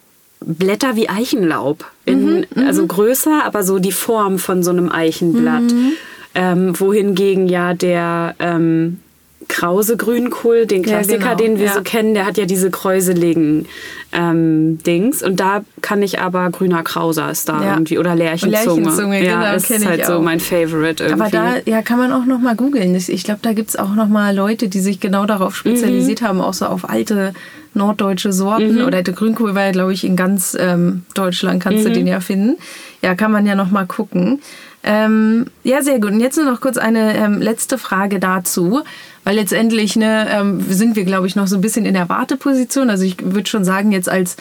Blätter 0.45 0.95
wie 0.95 1.09
Eichenlaub. 1.09 1.85
In, 2.05 2.45
Mhm, 2.53 2.67
also 2.67 2.85
größer, 2.85 3.43
aber 3.45 3.63
so 3.63 3.79
die 3.79 3.91
Form 3.91 4.39
von 4.39 4.63
so 4.63 4.71
einem 4.71 4.91
Eichenblatt. 4.91 5.63
Mhm. 5.63 5.91
Ähm, 6.35 6.79
wohingegen 6.79 7.47
ja 7.47 7.73
der 7.75 8.35
ähm, 8.39 8.99
Krause 9.47 9.97
Grünkohl, 9.97 10.65
den 10.65 10.83
Ja, 10.83 10.89
Klassiker, 10.97 11.17
genau, 11.19 11.35
den 11.35 11.57
wir 11.59 11.65
ja. 11.67 11.73
so 11.73 11.81
kennen, 11.81 12.13
der 12.13 12.25
hat 12.25 12.37
ja 12.37 12.45
diese 12.45 12.71
kräuseligen 12.71 13.65
ähm, 14.11 14.77
Dings. 14.85 15.23
Und 15.23 15.39
da 15.39 15.63
kann 15.81 16.01
ich 16.03 16.19
aber 16.19 16.49
grüner 16.51 16.83
Krauser 16.83 17.29
ist 17.31 17.49
da 17.49 17.61
Ja. 17.63 17.73
irgendwie. 17.73 17.97
Oder 17.97 18.15
Lärchenzunge. 18.15 18.81
Lärchenzunge, 18.83 19.25
ja, 19.25 19.39
genau, 19.39 19.55
ist 19.55 19.69
ich 19.71 19.85
halt 19.85 20.05
so 20.05 20.13
auch. 20.13 20.21
mein 20.21 20.39
Favorite 20.39 21.03
irgendwie. 21.03 21.21
Aber 21.21 21.31
da 21.31 21.55
ja, 21.65 21.81
kann 21.81 21.97
man 21.97 22.11
auch 22.11 22.25
noch 22.25 22.39
mal 22.39 22.55
googeln. 22.55 22.93
Ich, 22.95 23.23
glaube, 23.23 23.39
da 23.41 23.53
gibt 23.53 23.69
es 23.69 23.75
auch 23.75 23.95
noch 23.95 24.07
mal 24.07 24.35
Leute, 24.35 24.67
die 24.69 24.79
sich 24.79 24.99
genau 24.99 25.25
darauf 25.25 25.55
spezialisiert 25.55 26.21
Mhm. 26.21 26.25
haben, 26.27 26.41
auch 26.41 26.53
so 26.53 26.65
auf 26.65 26.89
alte 26.89 27.33
norddeutsche 27.73 28.31
Sorten. 28.31 28.83
Oder 28.83 29.01
der 29.01 29.13
Grünkohl 29.15 29.55
war 29.55 29.65
ja, 29.65 29.71
glaube 29.71 29.93
ich, 29.93 30.03
in 30.03 30.15
ganz 30.15 30.55
ähm, 30.59 31.03
Deutschland 31.15 31.63
kannst 31.63 31.79
Mhm. 31.79 31.87
du 31.89 31.93
den 31.93 32.07
ja 32.07 32.19
finden. 32.19 32.57
Ja, 33.01 33.15
kann 33.15 33.31
man 33.31 33.45
ja 33.47 33.55
noch 33.55 33.71
mal 33.71 33.85
gucken. 33.87 34.39
Ähm, 34.83 35.45
ja, 35.63 35.81
sehr 35.81 35.99
gut. 35.99 36.11
Und 36.11 36.19
jetzt 36.19 36.35
nur 36.35 36.45
noch 36.45 36.59
kurz 36.59 36.77
eine 36.77 37.15
ähm, 37.15 37.41
letzte 37.41 37.77
Frage 37.77 38.19
dazu, 38.19 38.81
weil 39.23 39.35
letztendlich 39.35 39.95
ne, 39.95 40.27
ähm, 40.29 40.61
sind 40.67 40.95
wir, 40.95 41.05
glaube 41.05 41.25
ich, 41.25 41.35
noch 41.35 41.47
so 41.47 41.55
ein 41.55 41.61
bisschen 41.61 41.85
in 41.85 41.93
der 41.93 42.09
Warteposition. 42.09 42.89
Also 42.89 43.05
ich 43.05 43.15
würde 43.23 43.49
schon 43.49 43.63
sagen, 43.63 43.93
jetzt 43.93 44.09
als 44.09 44.35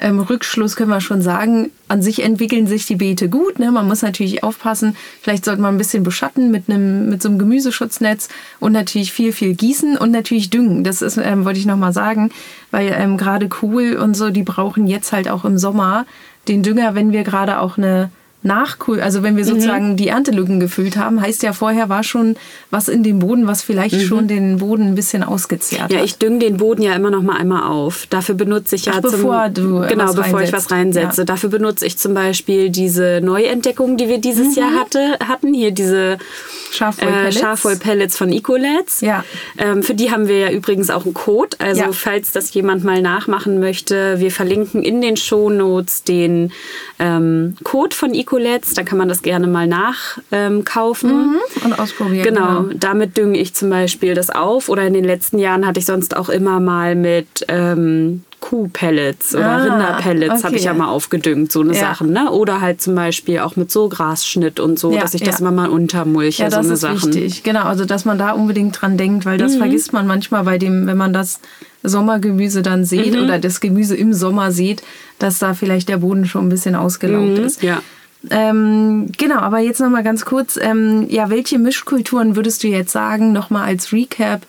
ähm, 0.00 0.20
Rückschluss 0.20 0.76
können 0.76 0.90
wir 0.90 1.00
schon 1.00 1.22
sagen, 1.22 1.70
an 1.88 2.02
sich 2.02 2.22
entwickeln 2.22 2.68
sich 2.68 2.86
die 2.86 2.94
Beete 2.94 3.28
gut. 3.28 3.58
Ne? 3.58 3.72
Man 3.72 3.88
muss 3.88 4.02
natürlich 4.02 4.44
aufpassen, 4.44 4.96
vielleicht 5.20 5.44
sollte 5.44 5.60
man 5.60 5.74
ein 5.74 5.78
bisschen 5.78 6.04
beschatten 6.04 6.52
mit, 6.52 6.68
einem, 6.68 7.08
mit 7.08 7.20
so 7.20 7.28
einem 7.28 7.38
Gemüseschutznetz 7.38 8.28
und 8.60 8.72
natürlich 8.72 9.12
viel, 9.12 9.32
viel 9.32 9.54
gießen 9.54 9.96
und 9.98 10.12
natürlich 10.12 10.50
düngen. 10.50 10.84
Das 10.84 11.02
ist, 11.02 11.16
ähm, 11.16 11.44
wollte 11.44 11.58
ich 11.58 11.66
nochmal 11.66 11.92
sagen, 11.92 12.30
weil 12.70 12.94
ähm, 12.96 13.16
gerade 13.16 13.48
Kohl 13.48 13.96
und 13.96 14.14
so, 14.14 14.30
die 14.30 14.44
brauchen 14.44 14.86
jetzt 14.86 15.12
halt 15.12 15.28
auch 15.28 15.44
im 15.44 15.58
Sommer 15.58 16.06
den 16.46 16.62
Dünger, 16.62 16.94
wenn 16.94 17.10
wir 17.10 17.24
gerade 17.24 17.58
auch 17.58 17.76
eine 17.76 18.10
Nachkohl, 18.42 19.00
also 19.00 19.22
wenn 19.24 19.36
wir 19.36 19.44
Mhm. 19.44 19.48
sozusagen 19.48 19.96
die 19.96 20.08
Erntelücken 20.08 20.60
gefüllt 20.60 20.96
haben, 20.96 21.20
heißt 21.20 21.42
ja 21.42 21.52
vorher 21.52 21.88
war 21.88 22.04
schon 22.04 22.36
was 22.70 22.88
in 22.88 23.02
dem 23.02 23.18
Boden, 23.18 23.46
was 23.48 23.62
vielleicht 23.62 24.00
schon 24.02 24.28
den 24.28 24.58
Boden 24.58 24.84
ein 24.88 24.94
bisschen 24.94 25.24
ausgezehrt 25.24 25.88
Mhm. 25.90 25.94
Ja, 25.94 25.98
hat. 25.98 26.04
ich 26.06 26.18
dünge 26.18 26.38
den 26.38 26.56
Boden 26.56 26.80
ja 26.82 26.92
immer 26.94 27.10
noch 27.10 27.22
mal 27.22 27.36
einmal 27.36 27.64
auf. 27.64 28.06
Dafür 28.10 28.36
benutze 28.36 28.76
ich 28.76 28.84
ja 28.86 28.92
Ach, 28.96 29.00
zum, 29.02 29.10
bevor 29.10 29.48
du 29.48 29.80
genau 29.88 30.12
bevor 30.14 30.40
ich 30.40 30.52
was 30.52 30.70
reinsetze. 30.70 31.22
Ja. 31.22 31.24
Dafür 31.24 31.50
benutze 31.50 31.84
ich 31.84 31.98
zum 31.98 32.14
Beispiel 32.14 32.70
diese 32.70 33.20
Neuentdeckung, 33.22 33.96
die 33.96 34.08
wir 34.08 34.18
dieses 34.18 34.54
Jahr 34.54 34.70
Mhm. 34.70 34.78
hatte, 34.78 35.18
hatten 35.26 35.52
hier 35.52 35.72
diese 35.72 36.18
Schafwollpellets. 36.70 38.14
äh, 38.14 38.18
von 38.18 38.32
Ecolets. 38.32 39.00
Ja. 39.00 39.24
Ähm, 39.58 39.82
für 39.82 39.94
die 39.94 40.10
haben 40.10 40.28
wir 40.28 40.38
ja 40.38 40.50
übrigens 40.50 40.90
auch 40.90 41.04
einen 41.04 41.14
Code. 41.14 41.56
Also 41.58 41.80
Ja. 41.82 41.92
falls 41.92 42.32
das 42.32 42.52
jemand 42.54 42.84
mal 42.84 43.02
nachmachen 43.02 43.58
möchte, 43.58 44.20
wir 44.20 44.30
verlinken 44.30 44.82
in 44.82 45.00
den 45.00 45.16
Shownotes 45.16 46.04
den 46.04 46.52
ähm, 47.00 47.56
Code 47.64 47.94
von 47.96 48.14
Ecolets. 48.14 48.27
Da 48.74 48.82
kann 48.82 48.98
man 48.98 49.08
das 49.08 49.22
gerne 49.22 49.46
mal 49.46 49.66
nachkaufen. 49.66 50.64
Kaufen. 50.64 51.36
und 51.64 51.78
ausprobieren. 51.78 52.24
Genau, 52.24 52.64
damit 52.78 53.16
dünge 53.16 53.38
ich 53.38 53.54
zum 53.54 53.70
Beispiel 53.70 54.14
das 54.14 54.30
auf. 54.30 54.68
Oder 54.68 54.86
in 54.86 54.92
den 54.94 55.04
letzten 55.04 55.38
Jahren 55.38 55.66
hatte 55.66 55.80
ich 55.80 55.86
sonst 55.86 56.16
auch 56.16 56.28
immer 56.28 56.60
mal 56.60 56.94
mit 56.94 57.44
ähm, 57.48 58.22
Kuhpellets 58.40 59.34
oder 59.34 59.46
Ah, 59.46 59.56
Rinderpellets 59.64 60.44
habe 60.44 60.56
ich 60.56 60.64
ja 60.64 60.70
okay. 60.72 60.78
mal 60.80 60.88
aufgedüngt, 60.88 61.50
so 61.50 61.60
eine 61.60 61.72
Ja. 61.74 61.80
Sachen. 61.80 62.12
Ne? 62.12 62.30
Oder 62.30 62.60
halt 62.60 62.80
zum 62.80 62.94
Beispiel 62.94 63.40
auch 63.40 63.56
mit 63.56 63.70
so 63.72 63.88
Grasschnitt 63.88 64.60
und 64.60 64.78
so, 64.78 64.92
Ja, 64.92 65.00
dass 65.00 65.14
ich 65.14 65.22
das 65.22 65.40
ja. 65.40 65.40
immer 65.40 65.50
mal 65.50 65.68
untermulche, 65.68 66.44
Ja, 66.44 66.50
so 66.50 66.56
das 66.58 66.66
eine 66.66 66.74
ist 66.74 66.80
Sachen. 66.80 67.14
wichtig. 67.14 67.42
Genau, 67.42 67.62
also 67.64 67.84
dass 67.84 68.04
man 68.04 68.16
da 68.18 68.32
unbedingt 68.32 68.80
dran 68.80 68.96
denkt, 68.96 69.24
weil 69.26 69.38
Mhm. 69.38 69.42
das 69.42 69.56
vergisst 69.56 69.92
man 69.92 70.06
manchmal 70.06 70.44
bei 70.44 70.56
dem, 70.58 70.86
wenn 70.86 70.96
man 70.96 71.12
das 71.12 71.40
Sommergemüse 71.82 72.62
dann 72.62 72.84
sieht 72.84 73.14
Mhm. 73.14 73.24
oder 73.24 73.38
das 73.38 73.60
Gemüse 73.60 73.96
im 73.96 74.12
Sommer 74.12 74.52
sieht, 74.52 74.82
dass 75.18 75.38
da 75.38 75.54
vielleicht 75.54 75.88
der 75.88 75.98
Boden 75.98 76.26
schon 76.26 76.46
ein 76.46 76.48
bisschen 76.48 76.74
ausgelaugt 76.74 77.38
ist. 77.38 77.62
Mhm. 77.62 77.68
Ja. 77.68 77.82
Ähm, 78.30 79.12
genau, 79.16 79.36
aber 79.38 79.60
jetzt 79.60 79.80
noch 79.80 79.90
mal 79.90 80.02
ganz 80.02 80.24
kurz, 80.24 80.58
ähm, 80.60 81.06
ja, 81.08 81.30
welche 81.30 81.58
Mischkulturen 81.58 82.34
würdest 82.36 82.62
du 82.64 82.68
jetzt 82.68 82.92
sagen, 82.92 83.32
noch 83.32 83.50
mal 83.50 83.64
als 83.64 83.92
Recap 83.92 84.42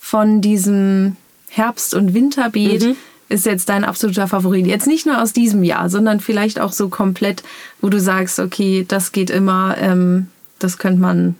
von 0.00 0.40
diesem 0.40 1.16
Herbst- 1.48 1.94
und 1.94 2.14
Winterbeet 2.14 2.84
Mhm. 2.84 2.96
ist 3.28 3.46
jetzt 3.46 3.68
dein 3.68 3.84
absoluter 3.84 4.28
Favorit? 4.28 4.66
Jetzt 4.66 4.86
nicht 4.86 5.06
nur 5.06 5.20
aus 5.20 5.32
diesem 5.32 5.64
Jahr, 5.64 5.90
sondern 5.90 6.20
vielleicht 6.20 6.60
auch 6.60 6.72
so 6.72 6.88
komplett, 6.88 7.42
wo 7.80 7.88
du 7.88 7.98
sagst, 7.98 8.38
okay, 8.38 8.84
das 8.86 9.10
geht 9.10 9.30
immer, 9.30 9.76
ähm, 9.78 10.28
das 10.60 10.78
könnte 10.78 11.00
man 11.00 11.34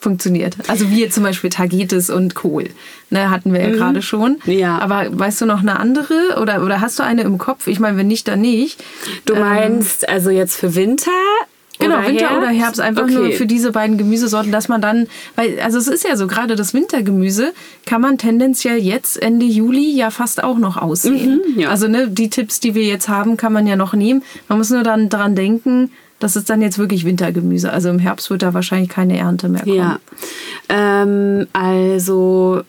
funktioniert. 0.00 0.56
Also 0.68 0.90
wie 0.90 1.00
jetzt 1.00 1.14
zum 1.14 1.22
Beispiel 1.22 1.50
Tagetes 1.50 2.10
und 2.10 2.34
Kohl. 2.34 2.70
Ne, 3.10 3.30
hatten 3.30 3.52
wir 3.52 3.60
ja 3.60 3.70
gerade 3.70 4.02
schon. 4.02 4.38
Mhm. 4.44 4.52
Ja. 4.52 4.78
Aber 4.78 5.06
weißt 5.10 5.40
du 5.42 5.46
noch 5.46 5.60
eine 5.60 5.78
andere 5.78 6.38
oder, 6.40 6.64
oder 6.64 6.80
hast 6.80 6.98
du 6.98 7.02
eine 7.02 7.22
im 7.22 7.38
Kopf? 7.38 7.66
Ich 7.66 7.80
meine, 7.80 7.96
wenn 7.96 8.06
nicht, 8.06 8.26
dann 8.28 8.40
nicht. 8.40 8.82
Du 9.26 9.34
Ähm, 9.34 9.40
meinst 9.40 10.08
also 10.08 10.30
jetzt 10.30 10.56
für 10.56 10.74
Winter? 10.74 11.10
Genau, 11.78 11.96
oder 11.96 12.08
Winter 12.08 12.20
Herbst? 12.28 12.38
oder 12.38 12.48
Herbst, 12.48 12.80
einfach 12.80 13.04
okay. 13.04 13.14
nur 13.14 13.32
für 13.32 13.46
diese 13.46 13.72
beiden 13.72 13.96
Gemüsesorten, 13.96 14.52
dass 14.52 14.68
man 14.68 14.82
dann, 14.82 15.06
weil, 15.34 15.58
also 15.60 15.78
es 15.78 15.88
ist 15.88 16.04
ja 16.04 16.14
so, 16.16 16.26
gerade 16.26 16.54
das 16.54 16.74
Wintergemüse 16.74 17.52
kann 17.86 18.02
man 18.02 18.18
tendenziell 18.18 18.78
jetzt 18.78 19.20
Ende 19.20 19.46
Juli 19.46 19.90
ja 19.94 20.10
fast 20.10 20.44
auch 20.44 20.58
noch 20.58 20.76
aussehen. 20.76 21.40
Mhm, 21.54 21.60
ja. 21.60 21.68
Also 21.70 21.88
ne, 21.88 22.08
die 22.08 22.28
Tipps, 22.28 22.60
die 22.60 22.74
wir 22.74 22.84
jetzt 22.84 23.08
haben, 23.08 23.36
kann 23.36 23.52
man 23.52 23.66
ja 23.66 23.76
noch 23.76 23.94
nehmen. 23.94 24.22
Man 24.48 24.58
muss 24.58 24.70
nur 24.70 24.82
dann 24.82 25.08
dran 25.08 25.34
denken, 25.34 25.90
das 26.20 26.36
ist 26.36 26.48
dann 26.48 26.62
jetzt 26.62 26.78
wirklich 26.78 27.04
Wintergemüse. 27.04 27.72
Also 27.72 27.88
im 27.88 27.98
Herbst 27.98 28.30
wird 28.30 28.42
da 28.42 28.54
wahrscheinlich 28.54 28.88
keine 28.90 29.18
Ernte 29.18 29.48
mehr 29.48 29.62
kommen. 29.62 29.74
Ja, 29.74 29.98
ähm, 30.68 31.46
also 31.52 32.62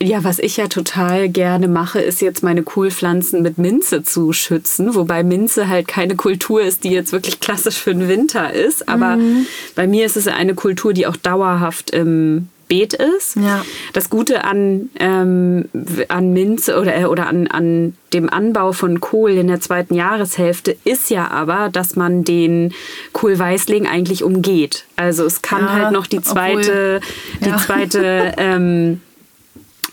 ja, 0.00 0.24
was 0.24 0.40
ich 0.40 0.56
ja 0.56 0.66
total 0.66 1.28
gerne 1.28 1.68
mache, 1.68 2.00
ist 2.00 2.20
jetzt 2.20 2.42
meine 2.42 2.64
Kohlpflanzen 2.64 3.40
mit 3.40 3.58
Minze 3.58 4.02
zu 4.02 4.32
schützen, 4.32 4.96
wobei 4.96 5.22
Minze 5.22 5.68
halt 5.68 5.86
keine 5.86 6.16
Kultur 6.16 6.60
ist, 6.60 6.82
die 6.82 6.90
jetzt 6.90 7.12
wirklich 7.12 7.38
klassisch 7.38 7.76
für 7.76 7.94
den 7.94 8.08
Winter 8.08 8.52
ist. 8.52 8.88
Aber 8.88 9.16
Mhm. 9.16 9.46
bei 9.76 9.86
mir 9.86 10.04
ist 10.04 10.16
es 10.16 10.26
eine 10.26 10.54
Kultur, 10.54 10.92
die 10.92 11.06
auch 11.06 11.16
dauerhaft 11.16 11.92
im 11.92 12.48
Beet 12.72 12.94
ist. 12.94 13.36
Ja. 13.36 13.64
Das 13.92 14.08
Gute 14.08 14.44
an, 14.44 14.88
ähm, 14.98 15.66
an 16.08 16.32
Minze 16.32 16.80
oder, 16.80 16.96
äh, 16.96 17.04
oder 17.04 17.26
an, 17.26 17.46
an 17.48 17.94
dem 18.14 18.30
Anbau 18.30 18.72
von 18.72 18.98
Kohl 19.00 19.32
in 19.32 19.48
der 19.48 19.60
zweiten 19.60 19.94
Jahreshälfte 19.94 20.74
ist 20.84 21.10
ja 21.10 21.30
aber, 21.30 21.68
dass 21.70 21.96
man 21.96 22.24
den 22.24 22.72
Kohlweißling 23.12 23.86
eigentlich 23.86 24.24
umgeht. 24.24 24.86
Also 24.96 25.26
es 25.26 25.42
kann 25.42 25.64
Ja, 25.66 25.72
halt 25.72 25.92
noch 25.92 26.06
die 26.06 26.22
zweite, 26.22 27.00
obwohl- 27.02 27.48
ja. 27.50 27.56
die 27.58 27.62
zweite 27.62 28.32
ähm, 28.38 29.00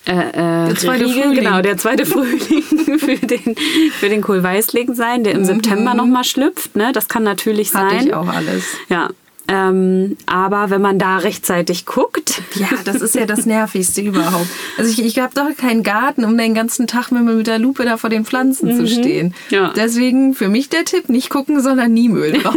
äh, 0.06 0.12
äh, 0.14 0.68
Der 0.68 0.76
zweite 0.78 1.06
Riegel, 1.06 1.24
Frühling. 1.24 1.36
genau, 1.44 1.62
der 1.62 1.78
zweite 1.78 2.06
Frühling 2.06 2.40
für 3.00 3.16
den, 3.18 3.56
für 4.00 4.08
den 4.08 4.22
Kohlweißling 4.22 4.96
sein, 4.96 5.26
der 5.26 5.34
im 5.34 5.44
September 5.44 5.94
nochmal 5.94 6.24
schlüpft. 6.24 6.78
Ne? 6.78 6.92
Das 6.94 7.10
kann 7.10 7.24
natürlich 7.24 7.74
Mhm. 7.74 7.78
Hatte 7.78 7.96
sein. 7.98 8.08
ich 8.08 8.14
auch 8.14 8.28
alles. 8.30 8.64
Ja. 8.88 9.10
Ähm, 9.52 10.16
aber 10.28 10.70
wenn 10.70 10.80
man 10.82 11.00
da 11.00 11.18
rechtzeitig 11.18 11.88
guckt, 11.88 12.40
Ja, 12.54 12.68
das 12.86 12.98
ist 13.02 13.16
ja 13.16 13.26
das 13.26 13.48
Nervigste 13.48 14.00
überhaupt. 14.02 14.46
Also 14.78 14.92
ich, 14.92 15.04
ich 15.04 15.18
habe 15.18 15.34
doch 15.34 15.58
keinen 15.58 15.82
Garten, 15.82 16.24
um 16.24 16.38
den 16.38 16.54
ganzen 16.54 16.86
Tag 16.86 17.12
mit, 17.12 17.24
mit 17.24 17.48
der 17.48 17.58
Lupe 17.58 17.84
da 17.84 17.98
vor 17.98 18.12
den 18.12 18.26
Pflanzen 18.26 18.76
zu 18.78 18.88
stehen. 18.88 19.30
Mhm. 19.30 19.34
Ja. 19.56 19.74
Deswegen 19.76 20.36
für 20.36 20.50
mich 20.50 20.70
der 20.70 20.86
Tipp, 20.86 21.10
nicht 21.10 21.32
gucken, 21.32 21.62
sondern 21.64 21.92
nie 21.94 22.10
Müll 22.10 22.34
drauf. 22.44 22.54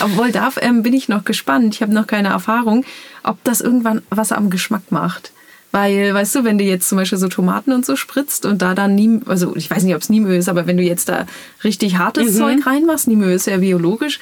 Obwohl, 0.00 0.32
da 0.32 0.50
ähm, 0.62 0.82
bin 0.82 0.94
ich 0.94 1.08
noch 1.10 1.24
gespannt. 1.26 1.74
Ich 1.74 1.82
habe 1.82 1.92
noch 1.92 2.06
keine 2.06 2.28
Erfahrung, 2.28 2.84
ob 3.22 3.42
das 3.44 3.60
irgendwann 3.60 4.00
was 4.08 4.32
am 4.32 4.48
Geschmack 4.48 4.90
macht. 4.90 5.32
Weil, 5.72 6.14
weißt 6.14 6.36
du, 6.36 6.44
wenn 6.44 6.56
du 6.56 6.64
jetzt 6.64 6.88
zum 6.88 6.96
Beispiel 6.96 7.18
so 7.18 7.28
Tomaten 7.28 7.72
und 7.72 7.84
so 7.84 7.96
spritzt 7.96 8.46
und 8.46 8.62
da 8.62 8.74
dann 8.74 8.94
Niem, 8.94 9.22
also 9.26 9.54
ich 9.56 9.68
weiß 9.70 9.82
nicht, 9.82 9.94
ob 9.94 10.00
es 10.00 10.08
Niemöl 10.08 10.38
ist, 10.38 10.48
aber 10.48 10.66
wenn 10.66 10.78
du 10.78 10.82
jetzt 10.82 11.10
da 11.10 11.26
richtig 11.64 11.98
hartes 11.98 12.32
Mhm. 12.32 12.38
Zeug 12.38 12.66
reinmachst, 12.66 13.08
Niemöl 13.08 13.34
ist 13.34 13.46
ja 13.46 13.58
biologisch, 13.58 14.18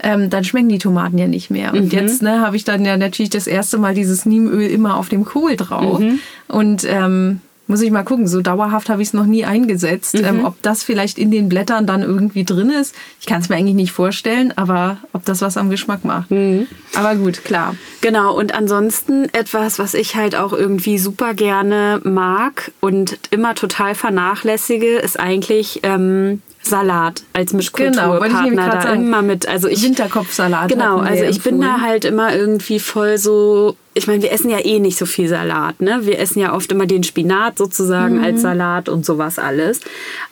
ähm, 0.00 0.30
dann 0.30 0.44
schmecken 0.44 0.68
die 0.68 0.78
Tomaten 0.78 1.18
ja 1.18 1.26
nicht 1.26 1.50
mehr. 1.50 1.72
Mhm. 1.72 1.78
Und 1.78 1.92
jetzt 1.92 2.22
ne, 2.22 2.40
habe 2.40 2.56
ich 2.56 2.64
dann 2.64 2.84
ja 2.84 2.96
natürlich 2.96 3.30
das 3.30 3.46
erste 3.46 3.78
Mal 3.78 3.94
dieses 3.94 4.26
Niemöl 4.26 4.68
immer 4.70 4.96
auf 4.96 5.08
dem 5.08 5.24
Kohl 5.24 5.56
drauf. 5.56 6.00
Mhm. 6.00 6.20
Und 6.46 6.84
ähm, 6.88 7.40
muss 7.68 7.82
ich 7.82 7.90
mal 7.90 8.02
gucken, 8.02 8.26
so 8.26 8.40
dauerhaft 8.40 8.88
habe 8.88 9.02
ich 9.02 9.08
es 9.08 9.14
noch 9.14 9.26
nie 9.26 9.44
eingesetzt. 9.44 10.14
Mhm. 10.14 10.24
Ähm, 10.24 10.44
ob 10.44 10.60
das 10.62 10.82
vielleicht 10.82 11.18
in 11.18 11.30
den 11.30 11.48
Blättern 11.48 11.86
dann 11.86 12.02
irgendwie 12.02 12.44
drin 12.44 12.70
ist, 12.70 12.94
ich 13.20 13.26
kann 13.26 13.42
es 13.42 13.50
mir 13.50 13.56
eigentlich 13.56 13.74
nicht 13.74 13.92
vorstellen, 13.92 14.54
aber 14.56 14.96
ob 15.12 15.24
das 15.26 15.42
was 15.42 15.56
am 15.56 15.68
Geschmack 15.68 16.04
macht. 16.04 16.30
Mhm. 16.30 16.66
Aber 16.94 17.14
gut, 17.14 17.44
klar. 17.44 17.74
Genau, 18.00 18.34
und 18.34 18.54
ansonsten 18.54 19.28
etwas, 19.32 19.78
was 19.78 19.94
ich 19.94 20.16
halt 20.16 20.34
auch 20.34 20.54
irgendwie 20.54 20.98
super 20.98 21.34
gerne 21.34 22.00
mag 22.04 22.72
und 22.80 23.18
immer 23.30 23.54
total 23.54 23.94
vernachlässige, 23.94 24.96
ist 24.96 25.20
eigentlich 25.20 25.80
ähm, 25.82 26.40
Salat 26.68 27.22
als 27.32 27.50
Genau, 27.50 27.56
Mischkulturpartner 27.58 28.50
grad 28.54 28.74
da 28.74 28.82
sagen. 28.82 29.04
immer 29.06 29.22
mit. 29.22 29.48
Also 29.48 29.68
ich 29.68 29.82
Winterkopfsalat. 29.82 30.68
Genau, 30.68 30.98
also 30.98 31.24
ich 31.24 31.42
bin 31.42 31.60
da 31.60 31.80
halt 31.80 32.04
immer 32.04 32.34
irgendwie 32.34 32.78
voll 32.80 33.18
so. 33.18 33.76
Ich 33.94 34.06
meine, 34.06 34.22
wir 34.22 34.30
essen 34.32 34.50
ja 34.50 34.64
eh 34.64 34.78
nicht 34.78 34.96
so 34.98 35.06
viel 35.06 35.28
Salat, 35.28 35.80
ne? 35.80 36.00
Wir 36.02 36.18
essen 36.18 36.38
ja 36.40 36.54
oft 36.54 36.70
immer 36.70 36.86
den 36.86 37.02
Spinat 37.02 37.58
sozusagen 37.58 38.18
Mhm. 38.18 38.24
als 38.24 38.42
Salat 38.42 38.88
und 38.88 39.04
sowas 39.04 39.38
alles. 39.38 39.80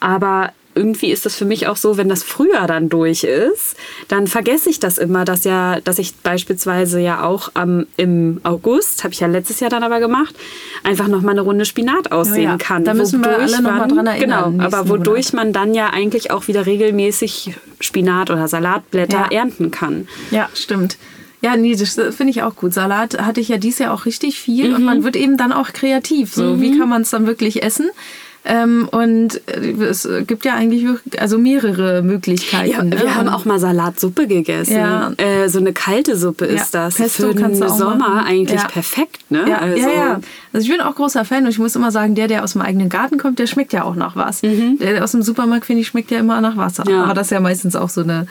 Aber 0.01 0.51
irgendwie 0.77 1.11
ist 1.11 1.27
das 1.27 1.35
für 1.35 1.45
mich 1.47 1.67
auch 1.67 1.77
so, 1.77 1.97
wenn 1.97 2.09
das 2.09 2.23
Frühjahr 2.23 2.67
dann 2.69 2.89
durch 2.89 3.25
ist, 3.25 3.75
dann 4.09 4.27
vergesse 4.27 4.71
ich 4.71 4.79
das 4.79 4.99
immer, 4.99 5.25
dass 5.25 5.43
ja, 5.45 5.81
dass 5.81 5.99
ich 5.99 6.15
beispielsweise 6.17 7.01
ja 7.01 7.25
auch 7.25 7.51
am, 7.55 7.87
im 7.97 8.41
August, 8.45 9.03
habe 9.03 9.15
ich 9.15 9.21
ja 9.21 9.27
letztes 9.27 9.59
Jahr 9.61 9.71
dann 9.71 9.83
aber 9.83 9.99
gemacht, 9.99 10.37
einfach 10.85 11.09
noch 11.09 11.23
mal 11.23 11.33
eine 11.33 11.41
Runde 11.41 11.65
Spinat 11.65 12.13
aussehen 12.13 12.45
Ja, 12.45 12.51
ja. 12.51 12.57
kann. 12.59 12.85
Da 12.85 12.95
müssen 12.95 13.25
wir 13.25 13.31
alle 13.39 13.51
noch 13.51 13.61
mal 13.63 13.79
man- 13.79 13.89
dran 13.89 14.07
erinnern, 14.07 14.53
Genau, 14.59 14.65
aber 14.65 14.89
wodurch 14.89 15.33
man 15.33 15.53
dann 15.53 15.75
ja 15.75 15.91
eigentlich 15.91 16.31
auch 16.31 16.47
wieder 16.47 16.67
regelmäßig 16.67 17.55
Spinat 17.81 18.31
oder 18.31 18.47
Salatblätter 18.47 19.29
Ja. 19.31 19.39
ernten 19.41 19.71
kann. 19.71 20.07
Ja, 20.31 20.49
stimmt. 20.55 20.99
Ja, 21.43 21.55
nee, 21.57 21.77
das 21.77 21.95
finde 22.17 22.31
ich 22.31 22.43
auch 22.43 22.57
gut. 22.57 22.73
Salat 22.73 23.21
hatte 23.23 23.41
ich 23.41 23.49
ja 23.49 23.59
dieses 23.59 23.79
Jahr 23.81 23.93
auch 23.95 24.07
richtig 24.07 24.41
viel 24.41 24.71
Mhm. 24.71 24.75
und 24.77 24.85
man 24.85 25.05
wird 25.05 25.17
eben 25.17 25.37
dann 25.37 25.53
auch 25.53 25.73
kreativ. 25.73 26.33
So, 26.35 26.61
wie 26.61 26.79
kann 26.79 26.89
man 26.89 27.03
es 27.03 27.11
dann 27.11 27.27
wirklich 27.27 27.63
essen? 27.63 27.91
Ähm, 28.47 28.89
und 28.91 29.41
äh, 29.49 29.73
es 29.85 30.09
gibt 30.27 30.45
ja 30.45 30.55
eigentlich 30.55 30.87
also 31.19 31.37
mehrere 31.39 32.03
Möglichkeiten. 32.03 32.71
Ja, 32.71 32.83
ne? 32.83 33.01
wir 33.01 33.15
haben 33.15 33.29
auch 33.29 33.45
mal 33.45 33.59
Salatsuppe 33.59 34.27
gegessen. 34.27 34.77
Ja. 34.77 35.13
Äh, 35.17 35.49
so 35.49 35.59
eine 35.59 35.73
kalte 35.73 36.17
Suppe 36.17 36.45
ist 36.47 36.73
Ja, 36.73 36.85
das. 36.85 36.95
Pesto 36.95 37.29
Für 37.29 37.35
den 37.35 37.55
Sommer 37.57 37.97
machen. 37.97 38.27
eigentlich 38.27 38.67
perfekt, 38.69 39.31
ne? 39.31 39.59
Also, 39.61 39.89
ja. 39.89 40.21
Also 40.53 40.65
ich 40.65 40.71
bin 40.71 40.81
auch 40.81 40.95
großer 40.95 41.25
Fan 41.25 41.45
und 41.45 41.51
ich 41.51 41.59
muss 41.59 41.75
immer 41.75 41.91
sagen, 41.91 42.15
der, 42.15 42.29
der 42.29 42.45
aus 42.45 42.53
dem 42.53 42.63
eigenen 42.63 42.89
Garten 42.89 43.19
kommt, 43.19 43.39
der 43.39 43.47
schmeckt 43.47 43.73
ja 43.73 43.83
auch 43.83 43.97
nach 43.97 44.17
was. 44.17 44.43
Der 44.43 45.03
aus 45.03 45.13
dem 45.13 45.23
Supermarkt, 45.23 45.67
finde 45.67 45.83
ich, 45.83 45.89
schmeckt 45.89 46.11
ja 46.11 46.19
immer 46.19 46.41
nach 46.41 46.57
Wasser. 46.57 46.85
Mhm. 46.87 46.93
Ja. 46.93 47.05
Aber 47.05 47.15
das 47.15 47.27
ist 47.29 47.31
ja 47.33 47.41
meistens 47.41 47.75
auch 47.75 47.89
so 47.89 48.03
eine 48.03 48.27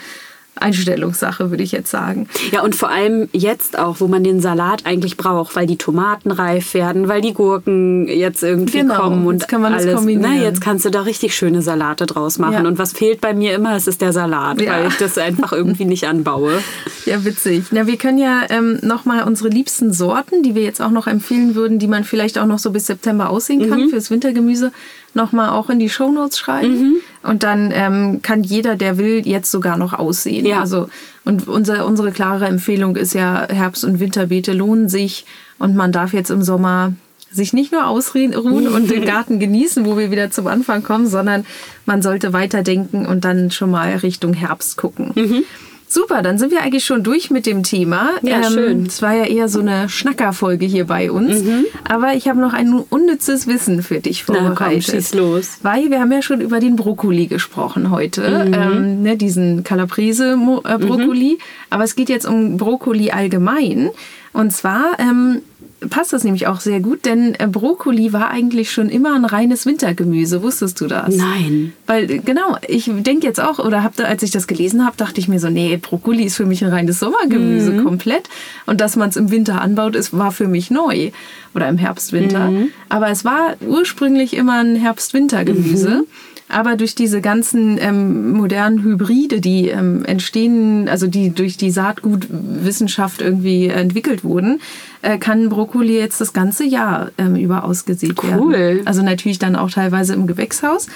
Einstellungssache, 0.56 1.50
würde 1.52 1.64
ich 1.64 1.72
jetzt 1.72 1.90
sagen. 1.92 2.28
Ja, 2.52 2.62
und 2.64 2.76
vor 2.76 2.90
allem 2.90 3.30
jetzt 3.32 3.78
auch, 3.78 4.00
wo 4.00 4.08
man 4.08 4.24
den 4.24 4.40
Salat 4.42 4.86
eigentlich 4.86 5.18
braucht, 5.18 5.56
weil 5.56 5.68
die 5.68 5.78
Tomaten 5.78 6.32
reif 6.32 6.74
werden, 6.74 7.08
weil 7.08 7.22
die 7.22 7.34
Gurken 7.34 8.08
jetzt 8.08 8.44
irgendwie 8.44 8.80
Genau, 8.80 8.96
kommen 9.02 9.26
und 9.28 9.36
jetzt 9.42 9.48
kann 9.48 9.62
man 9.62 9.74
das 9.74 9.84
alles. 9.84 9.96
kombinieren. 9.96 10.36
Ne, 10.38 10.44
jetzt 10.44 10.62
kannst 10.62 10.86
du 10.86 10.90
da 10.90 11.02
richtig 11.02 11.36
schöne 11.36 11.62
Salate 11.62 12.06
draus 12.06 12.40
machen. 12.40 12.64
Ja. 12.64 12.68
Und 12.68 12.78
was 12.78 12.94
fehlt 12.94 13.22
bei 13.22 13.34
mir 13.34 13.54
immer, 13.56 13.76
es 13.76 13.88
ist 13.88 14.02
der 14.02 14.14
Salat, 14.14 14.62
Ja. 14.62 14.74
weil 14.74 14.88
ich 14.88 14.98
das 14.98 15.18
einfach 15.18 15.52
irgendwie 15.52 15.86
nicht 15.86 16.08
anbaue. 16.08 16.54
Ja, 17.06 17.24
witzig. 17.24 17.66
Na, 17.70 17.86
wir 17.86 17.98
können 17.98 18.18
ja 18.18 18.42
ähm, 18.50 18.80
nochmal 18.82 19.26
unsere 19.28 19.50
liebsten 19.50 19.94
Sorten, 19.94 20.42
die 20.42 20.56
wir 20.56 20.64
jetzt 20.64 20.82
auch 20.82 20.90
noch 20.90 21.06
empfehlen 21.06 21.54
würden, 21.54 21.78
die 21.78 21.86
man 21.88 22.04
vielleicht 22.04 22.40
auch 22.40 22.48
noch 22.48 22.58
so 22.58 22.72
bis 22.72 22.88
September 22.88 23.30
aussehen 23.30 23.60
Mhm. 23.62 23.70
kann 23.70 23.90
fürs 23.90 24.10
Wintergemüse, 24.10 24.72
nochmal 25.16 25.50
auch 25.50 25.70
in 25.70 25.80
die 25.80 25.90
Shownotes 25.90 26.38
schreiben. 26.38 26.82
Mhm. 26.82 26.96
Und 27.24 27.44
dann 27.44 27.72
ähm, 27.74 28.22
kann 28.22 28.44
jeder, 28.44 28.76
der 28.76 28.98
will, 28.98 29.28
jetzt 29.28 29.52
sogar 29.52 29.78
noch 29.78 29.94
aussehen. 29.94 30.46
Ja. 30.46 30.60
Also, 30.60 30.90
und 31.24 31.48
unser, 31.48 31.86
unsere 31.86 32.12
klare 32.12 32.46
Empfehlung 32.46 32.96
ist 32.96 33.14
ja, 33.14 33.48
Herbst- 33.50 33.86
und 33.86 34.00
Winterbeete 34.00 34.54
lohnen 34.54 34.90
sich 34.90 35.26
und 35.58 35.76
man 35.76 35.92
darf 35.92 36.14
jetzt 36.14 36.30
im 36.30 36.44
Sommer 36.44 36.94
sich 37.32 37.54
nicht 37.54 37.72
nur 37.72 37.88
ausruhen 37.88 38.36
und 38.36 38.90
den 38.90 39.06
Garten 39.06 39.40
genießen, 39.40 39.86
wo 39.86 39.98
wir 39.98 40.12
wieder 40.12 40.32
zum 40.32 40.48
Anfang 40.48 40.84
kommen, 40.84 41.08
sondern 41.08 41.46
man 41.86 42.02
sollte 42.02 42.34
weiterdenken 42.34 43.06
und 43.06 43.26
dann 43.26 43.52
schon 43.52 43.72
mal 43.72 43.96
Richtung 43.98 44.34
Herbst 44.34 44.78
gucken. 44.78 45.12
Mhm. 45.16 45.44
Super, 45.88 46.22
dann 46.24 46.38
sind 46.38 46.52
wir 46.52 46.62
eigentlich 46.62 46.84
schon 46.84 47.04
durch 47.04 47.30
mit 47.30 47.46
dem 47.46 47.64
Thema. 47.64 48.10
Ja, 48.22 48.44
schön. 48.44 48.86
Es 48.88 49.02
war 49.02 49.14
ja 49.14 49.26
eher 49.26 49.48
so 49.48 49.60
eine 49.60 49.88
Schnackerfolge 49.88 50.66
hier 50.66 50.86
bei 50.88 51.12
uns. 51.12 51.44
Aber 51.88 52.14
ich 52.16 52.28
habe 52.28 52.40
noch 52.40 52.54
ein 52.54 52.74
unnützes 52.74 53.48
Wissen 53.48 53.82
für 53.84 54.00
dich 54.00 54.28
Mhm. 54.28 54.34
Na, 54.34 54.40
komm, 54.40 54.48
vorbereitet. 54.58 54.84
schieß 54.86 55.14
los. 55.14 55.58
Weil 55.62 55.92
wir 55.92 56.00
haben 56.00 56.12
ja 56.12 56.22
schon 56.22 56.42
über 56.42 56.60
den 56.60 56.76
Brokkoli 56.76 57.28
gesprochen 57.28 57.92
heute, 57.92 58.46
Mhm. 58.48 58.54
ähm, 58.54 59.02
ne, 59.04 59.16
diesen 59.16 59.64
Calabrese-Brokkoli. 59.64 61.38
Aber 61.70 61.84
es 61.84 61.96
geht 61.96 62.10
jetzt 62.10 62.26
um 62.26 62.58
Brokkoli 62.58 63.12
allgemein. 63.12 63.90
Und 64.34 64.52
zwar 64.52 64.98
ähm, 65.00 65.42
passt 65.90 66.14
das 66.14 66.24
nämlich 66.24 66.48
auch 66.48 66.60
sehr 66.62 66.80
gut, 66.80 67.06
denn 67.06 67.36
äh, 67.36 67.48
Brokkoli 67.48 68.14
war 68.14 68.30
eigentlich 68.30 68.72
schon 68.72 68.90
immer 68.90 69.16
ein 69.16 69.26
reines 69.26 69.66
Wintergemüse. 69.66 70.42
Wusstest 70.42 70.80
du 70.82 70.88
das? 70.88 71.16
Nein. 71.16 71.74
Weil 71.86 72.10
äh, 72.10 72.18
genau, 72.20 72.58
ich 72.68 72.90
denke 72.92 73.28
jetzt 73.28 73.40
auch, 73.40 73.60
oder 73.60 73.84
hab 73.84 74.00
als 74.00 74.24
ich 74.24 74.32
das 74.32 74.48
gelesen 74.48 74.86
habe, 74.86 74.98
dachte 74.98 75.20
ich 75.20 75.28
mir 75.28 75.40
so, 75.40 75.50
nee, 75.50 75.78
Brokkoli 75.78 76.24
ist 76.24 76.36
für 76.38 76.46
mich 76.46 76.64
ein 76.64 76.72
reines 76.72 77.00
Sommergemüse 77.00 77.72
Mhm. 77.72 77.84
komplett. 77.84 78.30
Und 78.66 78.82
dass 78.82 78.96
man 78.96 79.10
es 79.10 79.16
im 79.16 79.32
Winter 79.32 79.62
anbaut, 79.62 79.96
ist, 79.96 80.18
war 80.18 80.32
für 80.32 80.48
mich 80.48 80.72
neu. 80.72 81.12
Oder 81.54 81.70
im 81.70 81.78
Herbst, 81.78 82.12
Winter. 82.14 82.52
Mhm. 82.52 82.70
Aber 82.90 83.10
es 83.10 83.24
war 83.26 83.56
ursprünglich 83.66 84.34
immer 84.36 84.60
ein 84.60 84.76
Herbst-Winter-Gemüse. 84.76 85.90
Mhm. 85.90 86.04
Aber 86.48 86.76
durch 86.76 86.94
diese 86.94 87.22
ganzen 87.22 87.78
ähm, 87.80 88.34
modernen 88.34 88.84
Hybride, 88.84 89.42
die 89.42 89.70
ähm, 89.70 90.06
entstehen, 90.06 90.88
also 90.88 91.08
die 91.08 91.32
durch 91.32 91.58
die 91.58 91.72
Saatgutwissenschaft 91.72 93.22
irgendwie 93.22 93.68
entwickelt 93.68 94.24
wurden, 94.24 94.62
äh, 95.02 95.18
kann 95.18 95.50
Brokkoli 95.50 95.98
jetzt 95.98 96.22
das 96.22 96.34
ganze 96.34 96.64
Jahr 96.64 97.12
ähm, 97.18 97.36
über 97.36 97.64
ausgesät 97.64 98.16
Cool. 98.24 98.52
werden. 98.52 98.88
Also 98.88 99.02
natürlich 99.02 99.40
dann 99.40 99.56
auch 99.56 99.72
teilweise 99.72 100.14
im 100.14 100.28
Gewächshaus. 100.28 100.88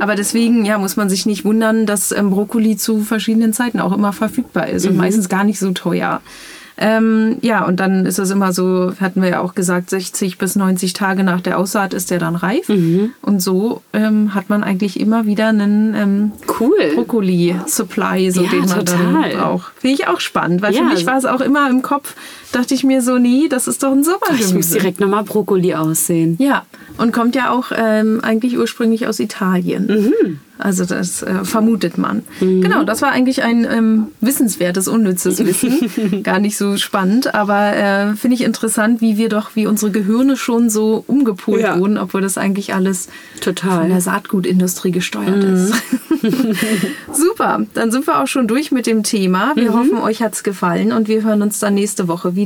Aber 0.00 0.14
deswegen 0.14 0.64
ja, 0.66 0.78
muss 0.78 0.96
man 0.96 1.08
sich 1.08 1.24
nicht 1.24 1.44
wundern, 1.44 1.86
dass 1.86 2.12
ähm, 2.12 2.30
Brokkoli 2.30 2.76
zu 2.76 3.00
verschiedenen 3.00 3.52
Zeiten 3.54 3.80
auch 3.80 3.92
immer 3.92 4.12
verfügbar 4.12 4.68
ist 4.68 4.86
und 4.86 4.96
meistens 4.96 5.28
gar 5.28 5.44
nicht 5.44 5.58
so 5.58 5.72
teuer. 5.72 6.20
Ähm, 6.80 7.38
ja, 7.40 7.64
und 7.66 7.80
dann 7.80 8.06
ist 8.06 8.18
es 8.18 8.30
immer 8.30 8.52
so, 8.52 8.92
hatten 9.00 9.20
wir 9.20 9.28
ja 9.28 9.40
auch 9.40 9.54
gesagt, 9.54 9.90
60 9.90 10.38
bis 10.38 10.54
90 10.54 10.92
Tage 10.92 11.24
nach 11.24 11.40
der 11.40 11.58
Aussaat 11.58 11.92
ist 11.92 12.10
der 12.10 12.18
dann 12.20 12.36
reif. 12.36 12.68
Und 13.22 13.40
so 13.42 13.82
ähm, 13.92 14.34
hat 14.34 14.48
man 14.48 14.62
eigentlich 14.62 15.00
immer 15.00 15.26
wieder 15.26 15.48
einen 15.48 15.94
ähm, 15.96 16.32
Cool. 16.60 16.92
Brokkoli-Supply, 16.94 18.30
so 18.30 18.42
Ja, 18.42 18.50
den 18.50 18.60
man 18.60 18.68
total. 18.86 19.30
dann 19.30 19.38
braucht. 19.40 19.72
Finde 19.80 19.94
ich 19.94 20.06
auch 20.08 20.20
spannend, 20.20 20.62
weil 20.62 20.72
Ja. 20.74 20.80
für 20.82 20.86
mich 20.94 21.06
war 21.06 21.16
es 21.18 21.24
auch 21.24 21.40
immer 21.40 21.68
im 21.68 21.82
Kopf, 21.82 22.14
dachte 22.52 22.74
ich 22.74 22.84
mir 22.84 23.02
so, 23.02 23.18
nee, 23.18 23.48
das 23.48 23.68
ist 23.68 23.82
doch 23.82 23.92
ein 23.92 24.00
Ich 24.00 24.06
muss 24.08 24.20
Sommergemüse. 24.28 24.78
direkt 24.78 25.00
nochmal 25.00 25.24
Brokkoli 25.24 25.74
aussehen. 25.74 26.36
Ja, 26.38 26.64
und 26.98 27.12
kommt 27.12 27.34
ja 27.34 27.50
auch 27.50 27.66
ähm, 27.76 28.20
eigentlich 28.22 28.58
ursprünglich 28.58 29.06
aus 29.06 29.20
Italien. 29.20 29.86
Mhm. 29.86 30.40
Also 30.60 30.84
das 30.84 31.22
äh, 31.22 31.44
vermutet 31.44 31.98
man. 31.98 32.24
Genau, 32.40 32.82
das 32.82 33.00
war 33.00 33.12
eigentlich 33.12 33.44
ein 33.44 33.64
ähm, 33.64 34.08
wissenswertes, 34.20 34.88
unnützes 34.88 35.38
Wissen. 35.46 36.24
Gar 36.24 36.40
nicht 36.40 36.56
so 36.56 36.76
spannend, 36.76 37.32
aber 37.32 37.76
äh, 37.76 38.14
finde 38.16 38.34
ich 38.34 38.42
interessant, 38.42 39.00
wie 39.00 39.16
wir 39.16 39.28
doch, 39.28 39.50
wie 39.54 39.68
unsere 39.68 39.92
Gehirne 39.92 40.36
schon 40.36 40.68
so 40.68 41.04
umgepolt 41.06 41.62
Ja. 41.62 41.78
wurden, 41.78 41.96
obwohl 41.96 42.22
das 42.22 42.38
eigentlich 42.38 42.74
alles 42.74 43.06
Total. 43.40 43.82
von 43.82 43.88
der 43.90 44.00
Saatgutindustrie 44.00 44.90
gesteuert 44.90 45.44
ist. 45.44 45.74
Super, 47.12 47.64
dann 47.74 47.90
sind 47.92 48.06
wir 48.08 48.20
auch 48.20 48.26
schon 48.26 48.48
durch 48.48 48.72
mit 48.72 48.86
dem 48.86 49.04
Thema. 49.04 49.52
Wir 49.54 49.72
hoffen, 49.72 49.98
euch 49.98 50.22
hat's 50.22 50.42
gefallen 50.42 50.90
und 50.92 51.06
wir 51.06 51.22
hören 51.22 51.42
uns 51.42 51.60
dann 51.60 51.74
nächste 51.74 52.08
Woche 52.08 52.34
wieder 52.34 52.37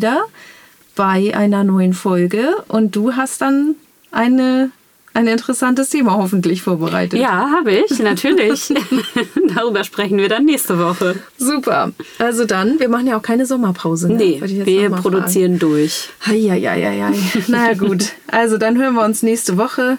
bei 0.95 1.35
einer 1.35 1.65
neuen 1.65 1.95
Folge. 1.95 2.57
Und 2.69 2.97
du 2.97 3.15
hast 3.15 3.41
dann 3.41 3.75
eine, 4.11 4.71
ein 5.15 5.27
interessantes 5.27 5.91
Thema 5.91 6.17
hoffentlich 6.17 6.63
vorbereitet. 6.63 7.19
Ja, 7.19 7.51
habe 7.51 7.73
ich, 7.73 7.99
natürlich. 7.99 8.73
Darüber 9.55 9.85
sprechen 9.85 10.19
wir 10.19 10.29
dann 10.29 10.45
nächste 10.45 10.79
Woche. 10.79 11.17
Super. 11.39 11.93
Also 12.19 12.45
dann, 12.45 12.79
wir 12.79 12.89
machen 12.89 13.07
ja 13.07 13.17
auch 13.17 13.23
keine 13.23 13.47
Sommerpause. 13.47 14.09
Ne? 14.09 14.17
Nee, 14.17 14.43
wir 14.43 14.91
produzieren 14.91 15.59
durch. 15.59 16.11
Fragen. 16.19 16.51
Heieieiei. 16.51 17.13
Na 17.49 17.75
gut. 17.75 18.13
Also 18.29 18.59
dann 18.59 18.79
hören 18.79 18.95
wir 18.95 19.05
uns 19.05 19.23
nächste 19.23 19.57
Woche 19.57 19.99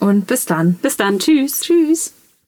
und 0.00 0.26
bis 0.26 0.44
dann. 0.46 0.74
Bis 0.74 0.96
dann, 0.96 1.18
tschüss. 1.18 1.60
Tschüss. 1.60 2.12